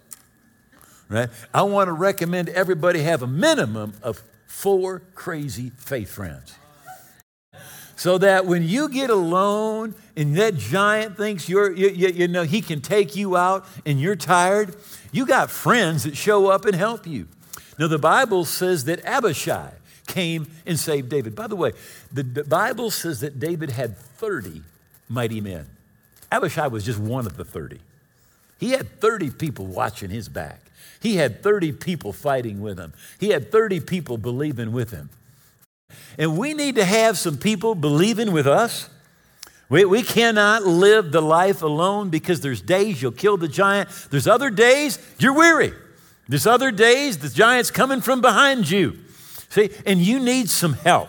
Right? 1.08 1.28
I 1.52 1.62
want 1.62 1.88
to 1.88 1.92
recommend 1.92 2.48
everybody 2.48 3.02
have 3.02 3.22
a 3.22 3.26
minimum 3.26 3.94
of 4.02 4.22
four 4.46 5.02
crazy 5.14 5.70
faith 5.76 6.10
friends. 6.10 6.54
So 7.96 8.18
that 8.18 8.44
when 8.44 8.62
you 8.62 8.88
get 8.88 9.08
alone 9.08 9.94
and 10.16 10.36
that 10.36 10.56
giant 10.56 11.16
thinks 11.16 11.48
you're, 11.48 11.72
you, 11.72 11.88
you, 11.88 12.08
you, 12.08 12.28
know, 12.28 12.42
he 12.42 12.60
can 12.60 12.80
take 12.80 13.16
you 13.16 13.36
out 13.36 13.66
and 13.86 13.98
you're 13.98 14.16
tired, 14.16 14.76
you 15.12 15.24
got 15.24 15.50
friends 15.50 16.04
that 16.04 16.16
show 16.16 16.48
up 16.48 16.66
and 16.66 16.74
help 16.74 17.06
you. 17.06 17.26
Now, 17.78 17.88
the 17.88 17.98
Bible 17.98 18.44
says 18.44 18.84
that 18.84 19.04
Abishai 19.04 19.70
came 20.06 20.46
and 20.64 20.78
saved 20.78 21.08
David. 21.08 21.34
By 21.34 21.46
the 21.46 21.56
way, 21.56 21.72
the, 22.12 22.44
Bible 22.44 22.90
says 22.90 23.20
that 23.20 23.38
David 23.38 23.70
had 23.70 23.96
30 23.96 24.62
mighty 25.08 25.40
men. 25.40 25.66
Abishai 26.32 26.68
was 26.68 26.84
just 26.84 26.98
one 26.98 27.26
of 27.26 27.36
the 27.36 27.44
30. 27.44 27.78
He 28.58 28.70
had 28.70 29.00
30 29.00 29.30
people 29.30 29.66
watching 29.66 30.10
his 30.10 30.28
back. 30.28 30.60
He 31.00 31.16
had 31.16 31.42
30 31.42 31.72
people 31.72 32.12
fighting 32.12 32.60
with 32.60 32.78
him. 32.78 32.94
He 33.20 33.28
had 33.28 33.52
30 33.52 33.80
people 33.80 34.16
believing 34.16 34.72
with 34.72 34.90
him. 34.90 35.10
And 36.18 36.38
we 36.38 36.54
need 36.54 36.76
to 36.76 36.84
have 36.84 37.18
some 37.18 37.36
people 37.36 37.74
believing 37.74 38.32
with 38.32 38.46
us. 38.46 38.88
We, 39.68 39.84
we 39.84 40.02
cannot 40.02 40.62
live 40.64 41.12
the 41.12 41.20
life 41.20 41.62
alone 41.62 42.08
because 42.08 42.40
there's 42.40 42.62
days 42.62 43.02
you'll 43.02 43.12
kill 43.12 43.36
the 43.36 43.48
giant. 43.48 43.88
There's 44.10 44.26
other 44.26 44.50
days 44.50 44.98
you're 45.18 45.34
weary. 45.34 45.72
There's 46.28 46.46
other 46.46 46.70
days 46.70 47.18
the 47.18 47.28
giant's 47.28 47.70
coming 47.70 48.00
from 48.00 48.20
behind 48.20 48.68
you. 48.70 48.98
See, 49.48 49.70
and 49.84 50.00
you 50.00 50.18
need 50.18 50.50
some 50.50 50.72
help. 50.74 51.08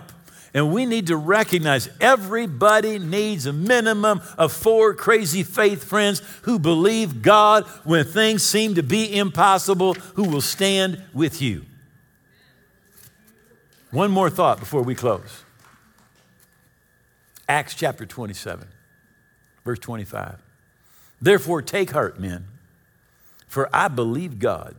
And 0.53 0.71
we 0.71 0.85
need 0.85 1.07
to 1.07 1.17
recognize 1.17 1.89
everybody 1.99 2.97
needs 2.97 3.45
a 3.45 3.53
minimum 3.53 4.21
of 4.37 4.51
four 4.51 4.93
crazy 4.93 5.43
faith 5.43 5.83
friends 5.83 6.21
who 6.43 6.57
believe 6.57 7.21
God 7.21 7.65
when 7.83 8.05
things 8.05 8.43
seem 8.43 8.75
to 8.75 8.83
be 8.83 9.15
impossible, 9.15 9.93
who 9.93 10.23
will 10.23 10.41
stand 10.41 11.03
with 11.13 11.41
you. 11.41 11.65
One 13.91 14.11
more 14.11 14.29
thought 14.29 14.59
before 14.59 14.81
we 14.81 14.95
close. 14.95 15.43
Acts 17.47 17.75
chapter 17.75 18.05
27, 18.05 18.67
verse 19.63 19.79
25. 19.79 20.41
Therefore, 21.21 21.61
take 21.61 21.91
heart, 21.91 22.19
men, 22.19 22.45
for 23.47 23.69
I 23.73 23.87
believe 23.87 24.39
God 24.39 24.75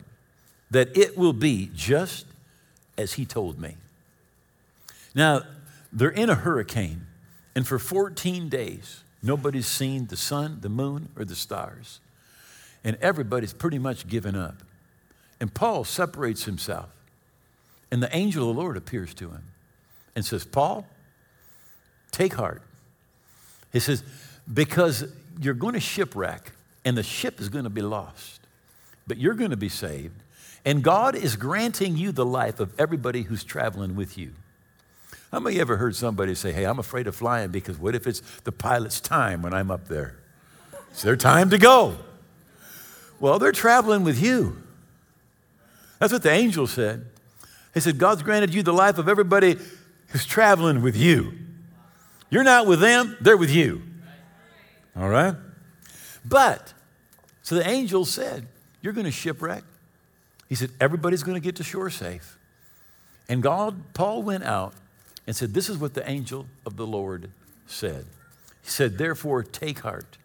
that 0.70 0.96
it 0.96 1.16
will 1.16 1.33
be 1.33 1.70
just 1.74 2.26
as 2.96 3.14
He 3.14 3.24
told 3.24 3.59
me. 3.61 3.76
Now, 5.14 5.42
they're 5.92 6.11
in 6.11 6.28
a 6.28 6.35
hurricane, 6.35 7.07
and 7.54 7.66
for 7.66 7.78
14 7.78 8.48
days, 8.48 9.02
nobody's 9.22 9.66
seen 9.66 10.07
the 10.07 10.16
sun, 10.16 10.59
the 10.61 10.68
moon, 10.68 11.09
or 11.16 11.24
the 11.24 11.35
stars. 11.35 12.00
And 12.85 12.96
everybody's 13.00 13.52
pretty 13.52 13.78
much 13.78 14.07
given 14.07 14.37
up. 14.37 14.62
And 15.40 15.52
Paul 15.52 15.85
separates 15.85 16.44
himself, 16.44 16.90
and 17.90 18.02
the 18.02 18.14
angel 18.14 18.48
of 18.48 18.54
the 18.54 18.61
Lord 18.62 18.76
appears 18.76 19.14
to 19.14 19.31
him 19.31 19.44
and 20.14 20.24
says, 20.24 20.44
Paul, 20.44 20.87
take 22.11 22.35
heart. 22.35 22.62
He 23.72 23.81
says, 23.81 24.02
because 24.52 25.04
you're 25.40 25.54
going 25.54 25.74
to 25.74 25.81
shipwreck, 25.81 26.52
and 26.85 26.96
the 26.96 27.02
ship 27.02 27.40
is 27.40 27.48
going 27.48 27.64
to 27.64 27.70
be 27.70 27.83
lost, 27.83 28.40
but 29.07 29.18
you're 29.18 29.35
going 29.35 29.50
to 29.50 29.57
be 29.57 29.68
saved. 29.68 30.22
And 30.68 30.83
God 30.83 31.14
is 31.14 31.37
granting 31.37 31.96
you 31.96 32.12
the 32.12 32.26
life 32.26 32.61
of 32.61 32.78
everybody 32.78 33.22
who's 33.22 33.42
traveling 33.42 33.96
with 33.96 34.18
you. 34.18 34.35
How 35.33 35.40
many 35.40 35.59
ever 35.59 35.78
heard 35.78 35.96
somebody 35.96 36.35
say, 36.35 36.52
Hey, 36.52 36.64
I'm 36.64 36.78
afraid 36.78 37.07
of 37.07 37.16
flying 37.16 37.48
because 37.48 37.78
what 37.78 37.94
if 37.94 38.07
it's 38.07 38.20
the 38.44 38.52
pilot's 38.52 39.00
time 39.00 39.40
when 39.40 39.54
I'm 39.54 39.70
up 39.70 39.88
there? 39.88 40.18
It's 40.90 41.00
their 41.00 41.16
time 41.16 41.48
to 41.48 41.57
go. 41.57 41.96
Well, 43.18 43.38
they're 43.38 43.50
traveling 43.50 44.04
with 44.04 44.23
you. 44.23 44.62
That's 46.00 46.12
what 46.12 46.23
the 46.23 46.33
angel 46.33 46.66
said. 46.66 47.06
He 47.73 47.81
said, 47.81 47.96
God's 47.96 48.23
granted 48.23 48.52
you 48.52 48.62
the 48.62 48.75
life 48.75 48.98
of 48.98 49.08
everybody 49.08 49.56
who's 50.08 50.27
traveling 50.27 50.83
with 50.83 50.98
you. 50.98 51.33
You're 52.29 52.44
not 52.44 52.66
with 52.66 52.81
them, 52.81 53.16
they're 53.23 53.38
with 53.38 53.50
you. 53.50 53.85
All 54.94 55.08
right? 55.08 55.35
But, 56.27 56.75
so 57.40 57.54
the 57.54 57.66
angel 57.66 58.04
said, 58.04 58.46
You're 58.83 58.92
going 58.92 59.06
to 59.06 59.10
shipwreck. 59.10 59.64
He 60.49 60.55
said, 60.55 60.71
Everybody's 60.81 61.23
going 61.23 61.35
to 61.35 61.44
get 61.44 61.57
to 61.57 61.65
shore 61.65 61.90
safe. 61.90 62.38
And 63.29 63.42
God, 63.42 63.94
Paul 63.94 64.23
went 64.23 64.44
out 64.44 64.75
and 65.27 65.37
said, 65.37 65.55
This 65.55 65.69
is 65.69 65.79
what 65.79 65.94
the 65.94 66.09
angel 66.09 66.46
of 66.65 66.77
the 66.77 66.87
Lord 66.87 67.31
said. 67.67 68.07
He 68.63 68.71
said, 68.71 68.99
Therefore, 68.99 69.42
take 69.42 69.81
heart, 69.81 70.17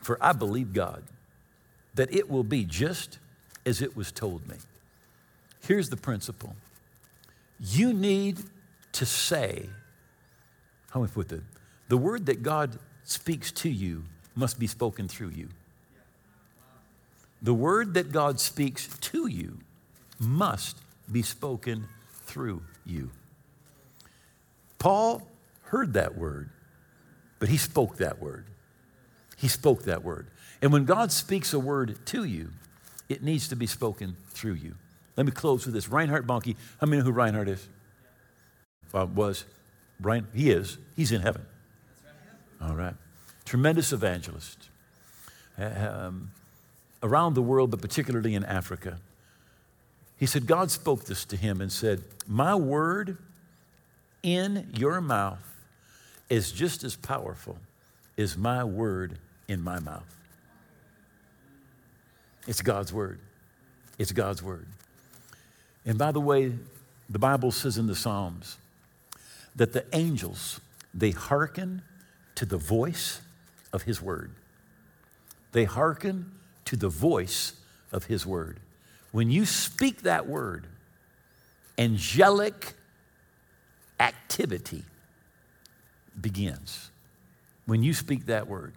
for 0.00 0.18
I 0.20 0.32
believe 0.32 0.72
God 0.72 1.02
that 1.94 2.12
it 2.12 2.28
will 2.28 2.44
be 2.44 2.64
just 2.64 3.18
as 3.64 3.80
it 3.80 3.96
was 3.96 4.12
told 4.12 4.46
me. 4.48 4.56
Here's 5.60 5.88
the 5.88 5.96
principle 5.96 6.54
you 7.60 7.92
need 7.92 8.40
to 8.92 9.06
say, 9.06 9.68
how 10.90 11.02
I 11.02 11.06
put 11.06 11.28
that? 11.28 11.42
The 11.88 11.96
word 11.96 12.26
that 12.26 12.42
God 12.42 12.78
speaks 13.04 13.52
to 13.52 13.70
you 13.70 14.04
must 14.34 14.58
be 14.58 14.66
spoken 14.66 15.08
through 15.08 15.30
you. 15.30 15.48
The 17.44 17.52
word 17.52 17.92
that 17.94 18.10
God 18.10 18.40
speaks 18.40 18.88
to 18.88 19.26
you 19.26 19.58
must 20.18 20.78
be 21.12 21.20
spoken 21.20 21.86
through 22.22 22.62
you. 22.86 23.10
Paul 24.78 25.28
heard 25.64 25.92
that 25.92 26.16
word, 26.16 26.48
but 27.38 27.50
he 27.50 27.58
spoke 27.58 27.98
that 27.98 28.18
word. 28.18 28.46
He 29.36 29.48
spoke 29.48 29.84
that 29.84 30.02
word. 30.02 30.28
And 30.62 30.72
when 30.72 30.86
God 30.86 31.12
speaks 31.12 31.52
a 31.52 31.58
word 31.58 31.98
to 32.06 32.24
you, 32.24 32.48
it 33.10 33.22
needs 33.22 33.48
to 33.48 33.56
be 33.56 33.66
spoken 33.66 34.16
through 34.30 34.54
you. 34.54 34.76
Let 35.14 35.26
me 35.26 35.32
close 35.32 35.66
with 35.66 35.74
this. 35.74 35.90
Reinhard 35.90 36.26
Bonnke, 36.26 36.56
how 36.80 36.86
many 36.86 37.00
know 37.00 37.04
who 37.04 37.12
Reinhard 37.12 37.50
is? 37.50 37.68
Uh, 38.94 39.04
was. 39.04 39.44
Brian, 40.00 40.28
he 40.32 40.50
is. 40.50 40.78
He's 40.96 41.12
in 41.12 41.20
heaven. 41.20 41.44
All 42.62 42.74
right. 42.74 42.94
Tremendous 43.44 43.92
evangelist. 43.92 44.70
Um, 45.58 46.30
around 47.04 47.34
the 47.34 47.42
world, 47.42 47.70
but 47.70 47.80
particularly 47.80 48.34
in 48.34 48.44
Africa. 48.44 48.98
He 50.18 50.26
said, 50.26 50.46
God 50.46 50.70
spoke 50.70 51.04
this 51.04 51.24
to 51.26 51.36
him 51.36 51.60
and 51.60 51.70
said, 51.70 52.02
My 52.26 52.54
word 52.54 53.18
in 54.22 54.70
your 54.74 55.00
mouth 55.00 55.54
is 56.30 56.50
just 56.50 56.82
as 56.82 56.96
powerful 56.96 57.58
as 58.16 58.38
my 58.38 58.64
word 58.64 59.18
in 59.46 59.60
my 59.60 59.78
mouth. 59.78 60.16
It's 62.46 62.62
God's 62.62 62.92
word. 62.92 63.20
It's 63.98 64.12
God's 64.12 64.42
word. 64.42 64.66
And 65.84 65.98
by 65.98 66.10
the 66.10 66.20
way, 66.20 66.54
the 67.10 67.18
Bible 67.18 67.50
says 67.50 67.76
in 67.76 67.86
the 67.86 67.94
Psalms 67.94 68.56
that 69.54 69.74
the 69.74 69.84
angels, 69.92 70.60
they 70.94 71.10
hearken 71.10 71.82
to 72.36 72.46
the 72.46 72.56
voice 72.56 73.20
of 73.72 73.82
his 73.82 74.00
word. 74.00 74.32
They 75.52 75.64
hearken 75.64 76.32
to 76.66 76.76
the 76.76 76.88
voice 76.88 77.54
of 77.92 78.04
his 78.04 78.26
word. 78.26 78.60
When 79.12 79.30
you 79.30 79.46
speak 79.46 80.02
that 80.02 80.26
word, 80.26 80.66
angelic 81.78 82.74
activity 84.00 84.84
begins. 86.20 86.90
When 87.66 87.82
you 87.82 87.94
speak 87.94 88.26
that 88.26 88.48
word, 88.48 88.72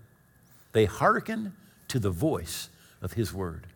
they 0.73 0.85
hearken 0.85 1.53
to 1.87 1.99
the 1.99 2.09
voice 2.09 2.69
of 3.01 3.13
his 3.13 3.33
word. 3.33 3.67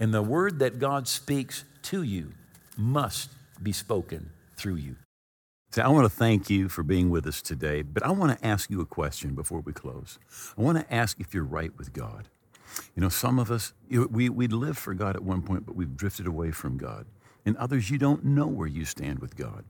And 0.00 0.12
the 0.12 0.22
word 0.22 0.58
that 0.60 0.78
God 0.78 1.08
speaks 1.08 1.64
to 1.84 2.02
you 2.02 2.32
must 2.76 3.30
be 3.62 3.72
spoken 3.72 4.30
through 4.56 4.76
you. 4.76 4.96
So 5.70 5.82
I 5.82 5.88
want 5.88 6.04
to 6.04 6.16
thank 6.16 6.48
you 6.48 6.68
for 6.68 6.82
being 6.82 7.10
with 7.10 7.26
us 7.26 7.42
today, 7.42 7.82
but 7.82 8.02
I 8.02 8.10
want 8.10 8.38
to 8.38 8.46
ask 8.46 8.70
you 8.70 8.80
a 8.80 8.86
question 8.86 9.34
before 9.34 9.60
we 9.60 9.72
close. 9.72 10.18
I 10.56 10.62
want 10.62 10.78
to 10.78 10.94
ask 10.94 11.20
if 11.20 11.34
you're 11.34 11.44
right 11.44 11.76
with 11.76 11.92
God. 11.92 12.28
You 12.94 13.02
know, 13.02 13.08
some 13.08 13.38
of 13.38 13.50
us, 13.50 13.72
we, 13.88 14.28
we 14.28 14.46
lived 14.46 14.78
for 14.78 14.94
God 14.94 15.16
at 15.16 15.22
one 15.22 15.42
point, 15.42 15.66
but 15.66 15.76
we've 15.76 15.96
drifted 15.96 16.26
away 16.26 16.50
from 16.50 16.76
God. 16.76 17.06
And 17.44 17.56
others, 17.56 17.90
you 17.90 17.98
don't 17.98 18.24
know 18.24 18.46
where 18.46 18.66
you 18.66 18.84
stand 18.84 19.20
with 19.20 19.36
God. 19.36 19.64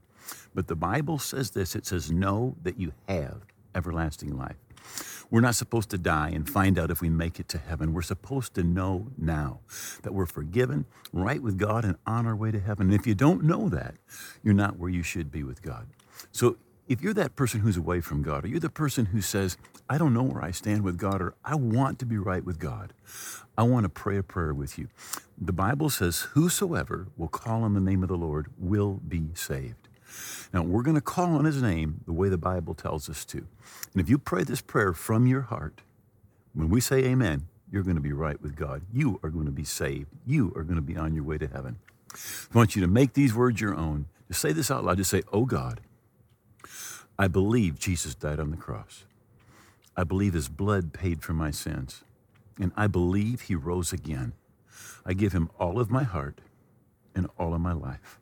But 0.53 0.67
the 0.67 0.75
Bible 0.75 1.19
says 1.19 1.51
this 1.51 1.75
it 1.75 1.85
says, 1.85 2.11
Know 2.11 2.55
that 2.63 2.79
you 2.79 2.93
have 3.07 3.41
everlasting 3.73 4.37
life. 4.37 4.57
We're 5.31 5.41
not 5.41 5.55
supposed 5.55 5.91
to 5.91 5.97
die 5.97 6.29
and 6.29 6.49
find 6.49 6.79
out 6.79 6.89
if 6.89 7.01
we 7.01 7.09
make 7.09 7.39
it 7.39 7.47
to 7.49 7.59
heaven. 7.59 7.93
We're 7.93 8.01
supposed 8.01 8.55
to 8.55 8.63
know 8.63 9.07
now 9.17 9.59
that 10.01 10.13
we're 10.13 10.25
forgiven, 10.25 10.85
right 11.13 11.41
with 11.41 11.57
God, 11.57 11.85
and 11.85 11.97
on 12.07 12.25
our 12.25 12.35
way 12.35 12.51
to 12.51 12.59
heaven. 12.59 12.87
And 12.87 12.99
if 12.99 13.05
you 13.05 13.13
don't 13.13 13.43
know 13.43 13.69
that, 13.69 13.95
you're 14.43 14.55
not 14.55 14.77
where 14.77 14.89
you 14.89 15.03
should 15.03 15.31
be 15.31 15.43
with 15.43 15.61
God. 15.61 15.87
So 16.31 16.57
if 16.89 17.01
you're 17.03 17.13
that 17.13 17.35
person 17.35 17.59
who's 17.61 17.77
away 17.77 18.01
from 18.01 18.23
God, 18.23 18.43
or 18.43 18.47
you're 18.47 18.59
the 18.59 18.67
person 18.67 19.05
who 19.05 19.21
says, 19.21 19.57
I 19.87 19.99
don't 19.99 20.13
know 20.13 20.23
where 20.23 20.43
I 20.43 20.49
stand 20.49 20.83
with 20.83 20.97
God, 20.97 21.21
or 21.21 21.35
I 21.45 21.53
want 21.53 21.99
to 21.99 22.05
be 22.05 22.17
right 22.17 22.43
with 22.43 22.57
God, 22.57 22.93
I 23.55 23.63
want 23.63 23.83
to 23.83 23.89
pray 23.89 24.17
a 24.17 24.23
prayer 24.23 24.55
with 24.55 24.79
you. 24.79 24.87
The 25.37 25.53
Bible 25.53 25.91
says, 25.91 26.21
Whosoever 26.33 27.07
will 27.15 27.27
call 27.27 27.63
on 27.63 27.75
the 27.75 27.79
name 27.79 28.01
of 28.01 28.09
the 28.09 28.17
Lord 28.17 28.47
will 28.57 28.99
be 29.07 29.29
saved. 29.35 29.87
Now, 30.51 30.63
we're 30.63 30.81
going 30.81 30.95
to 30.95 31.01
call 31.01 31.35
on 31.35 31.45
his 31.45 31.61
name 31.61 32.01
the 32.07 32.11
way 32.13 32.27
the 32.27 32.37
Bible 32.37 32.73
tells 32.73 33.07
us 33.07 33.23
to. 33.25 33.37
And 33.37 34.01
if 34.01 34.09
you 34.09 34.17
pray 34.17 34.43
this 34.43 34.61
prayer 34.61 34.93
from 34.93 35.27
your 35.27 35.41
heart, 35.41 35.81
when 36.53 36.69
we 36.69 36.81
say 36.81 37.03
amen, 37.03 37.47
you're 37.71 37.83
going 37.83 37.97
to 37.97 38.01
be 38.01 38.13
right 38.13 38.41
with 38.41 38.55
God. 38.55 38.81
You 38.91 39.19
are 39.21 39.29
going 39.29 39.45
to 39.45 39.51
be 39.51 39.63
saved. 39.63 40.07
You 40.25 40.51
are 40.55 40.63
going 40.63 40.77
to 40.77 40.81
be 40.81 40.97
on 40.97 41.13
your 41.13 41.23
way 41.23 41.37
to 41.37 41.45
heaven. 41.45 41.77
I 42.51 42.57
want 42.57 42.75
you 42.75 42.81
to 42.81 42.87
make 42.87 43.13
these 43.13 43.35
words 43.35 43.61
your 43.61 43.75
own. 43.75 44.07
Just 44.27 44.41
say 44.41 44.53
this 44.53 44.71
out 44.71 44.83
loud. 44.83 44.97
Just 44.97 45.11
say, 45.11 45.21
Oh 45.31 45.45
God, 45.45 45.81
I 47.19 47.27
believe 47.27 47.77
Jesus 47.77 48.15
died 48.15 48.39
on 48.39 48.49
the 48.49 48.57
cross. 48.57 49.03
I 49.97 50.05
believe 50.05 50.33
his 50.33 50.47
blood 50.47 50.93
paid 50.93 51.21
for 51.21 51.33
my 51.33 51.51
sins. 51.51 52.05
And 52.57 52.71
I 52.77 52.87
believe 52.87 53.41
he 53.41 53.55
rose 53.55 53.91
again. 53.91 54.31
I 55.05 55.11
give 55.13 55.33
him 55.33 55.49
all 55.59 55.81
of 55.81 55.91
my 55.91 56.03
heart 56.03 56.39
and 57.13 57.27
all 57.37 57.53
of 57.53 57.59
my 57.59 57.73
life. 57.73 58.17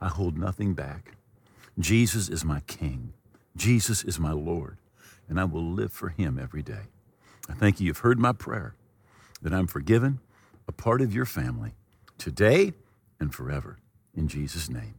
I 0.00 0.08
hold 0.08 0.38
nothing 0.38 0.72
back. 0.72 1.12
Jesus 1.78 2.30
is 2.30 2.42
my 2.42 2.60
King. 2.60 3.12
Jesus 3.54 4.02
is 4.02 4.18
my 4.18 4.32
Lord, 4.32 4.78
and 5.28 5.38
I 5.38 5.44
will 5.44 5.64
live 5.64 5.92
for 5.92 6.08
him 6.08 6.38
every 6.38 6.62
day. 6.62 6.88
I 7.50 7.52
thank 7.52 7.80
you. 7.80 7.86
You've 7.86 7.98
heard 7.98 8.18
my 8.18 8.32
prayer 8.32 8.74
that 9.42 9.52
I'm 9.52 9.66
forgiven, 9.66 10.20
a 10.66 10.72
part 10.72 11.02
of 11.02 11.14
your 11.14 11.26
family, 11.26 11.72
today 12.16 12.72
and 13.20 13.34
forever. 13.34 13.78
In 14.14 14.26
Jesus' 14.26 14.70
name, 14.70 14.94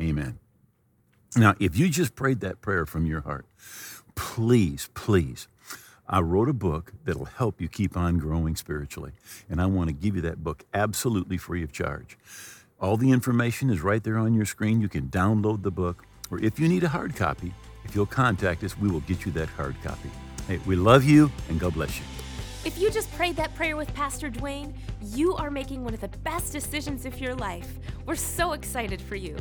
amen. 0.00 0.38
Now, 1.34 1.54
if 1.58 1.78
you 1.78 1.88
just 1.88 2.14
prayed 2.14 2.40
that 2.40 2.60
prayer 2.60 2.84
from 2.84 3.06
your 3.06 3.22
heart, 3.22 3.46
please, 4.14 4.90
please, 4.94 5.48
I 6.08 6.20
wrote 6.20 6.48
a 6.48 6.52
book 6.52 6.92
that'll 7.04 7.24
help 7.24 7.60
you 7.60 7.68
keep 7.68 7.96
on 7.96 8.18
growing 8.18 8.54
spiritually. 8.54 9.12
And 9.48 9.60
I 9.60 9.66
want 9.66 9.88
to 9.88 9.94
give 9.94 10.14
you 10.14 10.22
that 10.22 10.44
book 10.44 10.64
absolutely 10.74 11.38
free 11.38 11.62
of 11.62 11.72
charge. 11.72 12.18
All 12.80 12.96
the 12.96 13.12
information 13.12 13.70
is 13.70 13.80
right 13.80 14.02
there 14.02 14.18
on 14.18 14.34
your 14.34 14.44
screen. 14.44 14.80
You 14.80 14.88
can 14.88 15.08
download 15.08 15.62
the 15.62 15.70
book 15.70 16.04
or 16.30 16.38
if 16.42 16.58
you 16.58 16.66
need 16.66 16.82
a 16.82 16.88
hard 16.88 17.14
copy, 17.14 17.52
if 17.84 17.94
you'll 17.94 18.06
contact 18.06 18.64
us, 18.64 18.78
we 18.78 18.90
will 18.90 19.00
get 19.00 19.26
you 19.26 19.32
that 19.32 19.50
hard 19.50 19.76
copy. 19.82 20.10
Hey, 20.48 20.58
we 20.66 20.76
love 20.76 21.04
you 21.04 21.30
and 21.48 21.60
God 21.60 21.74
bless 21.74 21.98
you. 21.98 22.04
If 22.64 22.78
you 22.78 22.90
just 22.90 23.12
prayed 23.12 23.36
that 23.36 23.54
prayer 23.54 23.76
with 23.76 23.92
Pastor 23.92 24.30
Duane, 24.30 24.74
you 25.02 25.34
are 25.34 25.50
making 25.50 25.84
one 25.84 25.94
of 25.94 26.00
the 26.00 26.08
best 26.08 26.52
decisions 26.52 27.04
of 27.04 27.20
your 27.20 27.34
life. 27.34 27.78
We're 28.06 28.16
so 28.16 28.52
excited 28.52 29.00
for 29.00 29.14
you. 29.14 29.36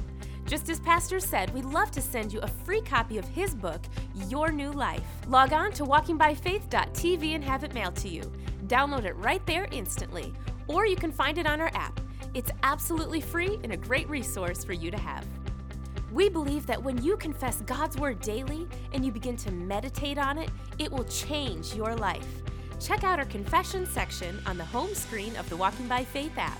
Just 0.51 0.69
as 0.69 0.81
Pastor 0.81 1.21
said, 1.21 1.53
we'd 1.53 1.63
love 1.63 1.91
to 1.91 2.01
send 2.01 2.33
you 2.33 2.41
a 2.41 2.47
free 2.65 2.81
copy 2.81 3.17
of 3.17 3.25
his 3.25 3.55
book, 3.55 3.79
Your 4.27 4.51
New 4.51 4.73
Life. 4.73 5.05
Log 5.29 5.53
on 5.53 5.71
to 5.71 5.85
walkingbyfaith.tv 5.85 7.35
and 7.35 7.41
have 7.41 7.63
it 7.63 7.73
mailed 7.73 7.95
to 7.95 8.09
you. 8.09 8.29
Download 8.67 9.05
it 9.05 9.15
right 9.15 9.45
there 9.45 9.69
instantly, 9.71 10.33
or 10.67 10.85
you 10.85 10.97
can 10.97 11.13
find 11.13 11.37
it 11.37 11.47
on 11.47 11.61
our 11.61 11.71
app. 11.73 12.01
It's 12.33 12.51
absolutely 12.63 13.21
free 13.21 13.61
and 13.63 13.71
a 13.71 13.77
great 13.77 14.09
resource 14.09 14.65
for 14.65 14.73
you 14.73 14.91
to 14.91 14.97
have. 14.97 15.25
We 16.11 16.27
believe 16.27 16.65
that 16.67 16.83
when 16.83 17.01
you 17.01 17.15
confess 17.15 17.61
God's 17.61 17.95
Word 17.95 18.19
daily 18.19 18.67
and 18.91 19.05
you 19.05 19.13
begin 19.13 19.37
to 19.37 19.51
meditate 19.51 20.17
on 20.17 20.37
it, 20.37 20.49
it 20.79 20.91
will 20.91 21.05
change 21.05 21.73
your 21.75 21.95
life. 21.95 22.27
Check 22.77 23.05
out 23.05 23.19
our 23.19 23.25
confession 23.25 23.85
section 23.85 24.37
on 24.45 24.57
the 24.57 24.65
home 24.65 24.93
screen 24.95 25.33
of 25.37 25.47
the 25.47 25.55
Walking 25.55 25.87
by 25.87 26.03
Faith 26.03 26.37
app. 26.37 26.59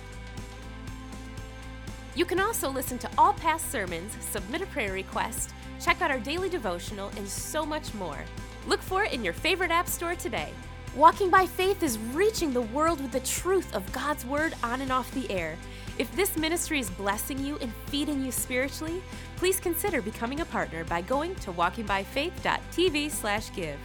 You 2.14 2.26
can 2.26 2.42
also 2.42 2.70
listen 2.70 2.98
to 3.00 3.10
all 3.18 3.34
past 3.34 3.72
sermons, 3.72 4.16
submit 4.20 4.62
a 4.62 4.66
prayer 4.68 4.92
request, 4.92 5.54
check 5.80 6.02
out 6.02 6.12
our 6.12 6.20
daily 6.20 6.50
devotional, 6.50 7.10
and 7.16 7.26
so 7.28 7.66
much 7.66 7.94
more. 7.94 8.26
Look 8.68 8.82
for 8.82 9.06
it 9.06 9.14
in 9.14 9.24
your 9.24 9.34
favorite 9.34 9.72
app 9.72 9.88
store 9.88 10.16
today. 10.16 10.52
Walking 10.94 11.30
by 11.30 11.46
Faith 11.46 11.84
is 11.84 11.98
reaching 12.14 12.52
the 12.52 12.62
world 12.62 13.00
with 13.00 13.14
the 13.14 13.22
truth 13.22 13.74
of 13.74 13.90
God's 13.94 14.26
Word 14.26 14.56
on 14.62 14.82
and 14.82 14.92
off 14.92 15.10
the 15.12 15.32
air. 15.32 15.58
If 15.98 16.14
this 16.16 16.36
ministry 16.36 16.80
is 16.80 16.90
blessing 16.90 17.40
you 17.40 17.58
and 17.60 17.72
feeding 17.86 18.26
you 18.26 18.32
spiritually, 18.34 19.02
please 19.38 19.62
consider 19.62 20.02
becoming 20.02 20.42
a 20.42 20.46
partner 20.46 20.84
by 20.84 21.00
going 21.02 21.34
to 21.36 21.54
walkingbyfaith.tv/give. 21.54 23.80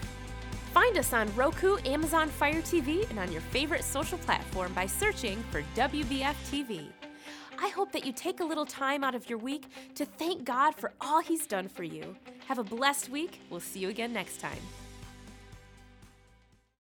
Find 0.74 0.98
us 0.98 1.12
on 1.12 1.32
Roku, 1.36 1.76
Amazon 1.84 2.28
Fire 2.28 2.60
TV, 2.60 3.08
and 3.08 3.20
on 3.20 3.30
your 3.30 3.40
favorite 3.40 3.84
social 3.84 4.18
platform 4.18 4.72
by 4.72 4.86
searching 4.86 5.44
for 5.52 5.62
WBF 5.76 6.34
TV. 6.50 6.90
I 7.58 7.68
hope 7.68 7.92
that 7.92 8.04
you 8.04 8.12
take 8.12 8.40
a 8.40 8.44
little 8.44 8.66
time 8.66 9.02
out 9.04 9.14
of 9.14 9.28
your 9.28 9.38
week 9.38 9.66
to 9.94 10.04
thank 10.04 10.44
God 10.44 10.74
for 10.74 10.92
all 11.00 11.20
He's 11.20 11.46
done 11.46 11.68
for 11.68 11.82
you. 11.82 12.16
Have 12.48 12.58
a 12.58 12.64
blessed 12.64 13.08
week. 13.08 13.40
We'll 13.50 13.60
see 13.60 13.80
you 13.80 13.88
again 13.88 14.12
next 14.12 14.40
time. 14.40 14.58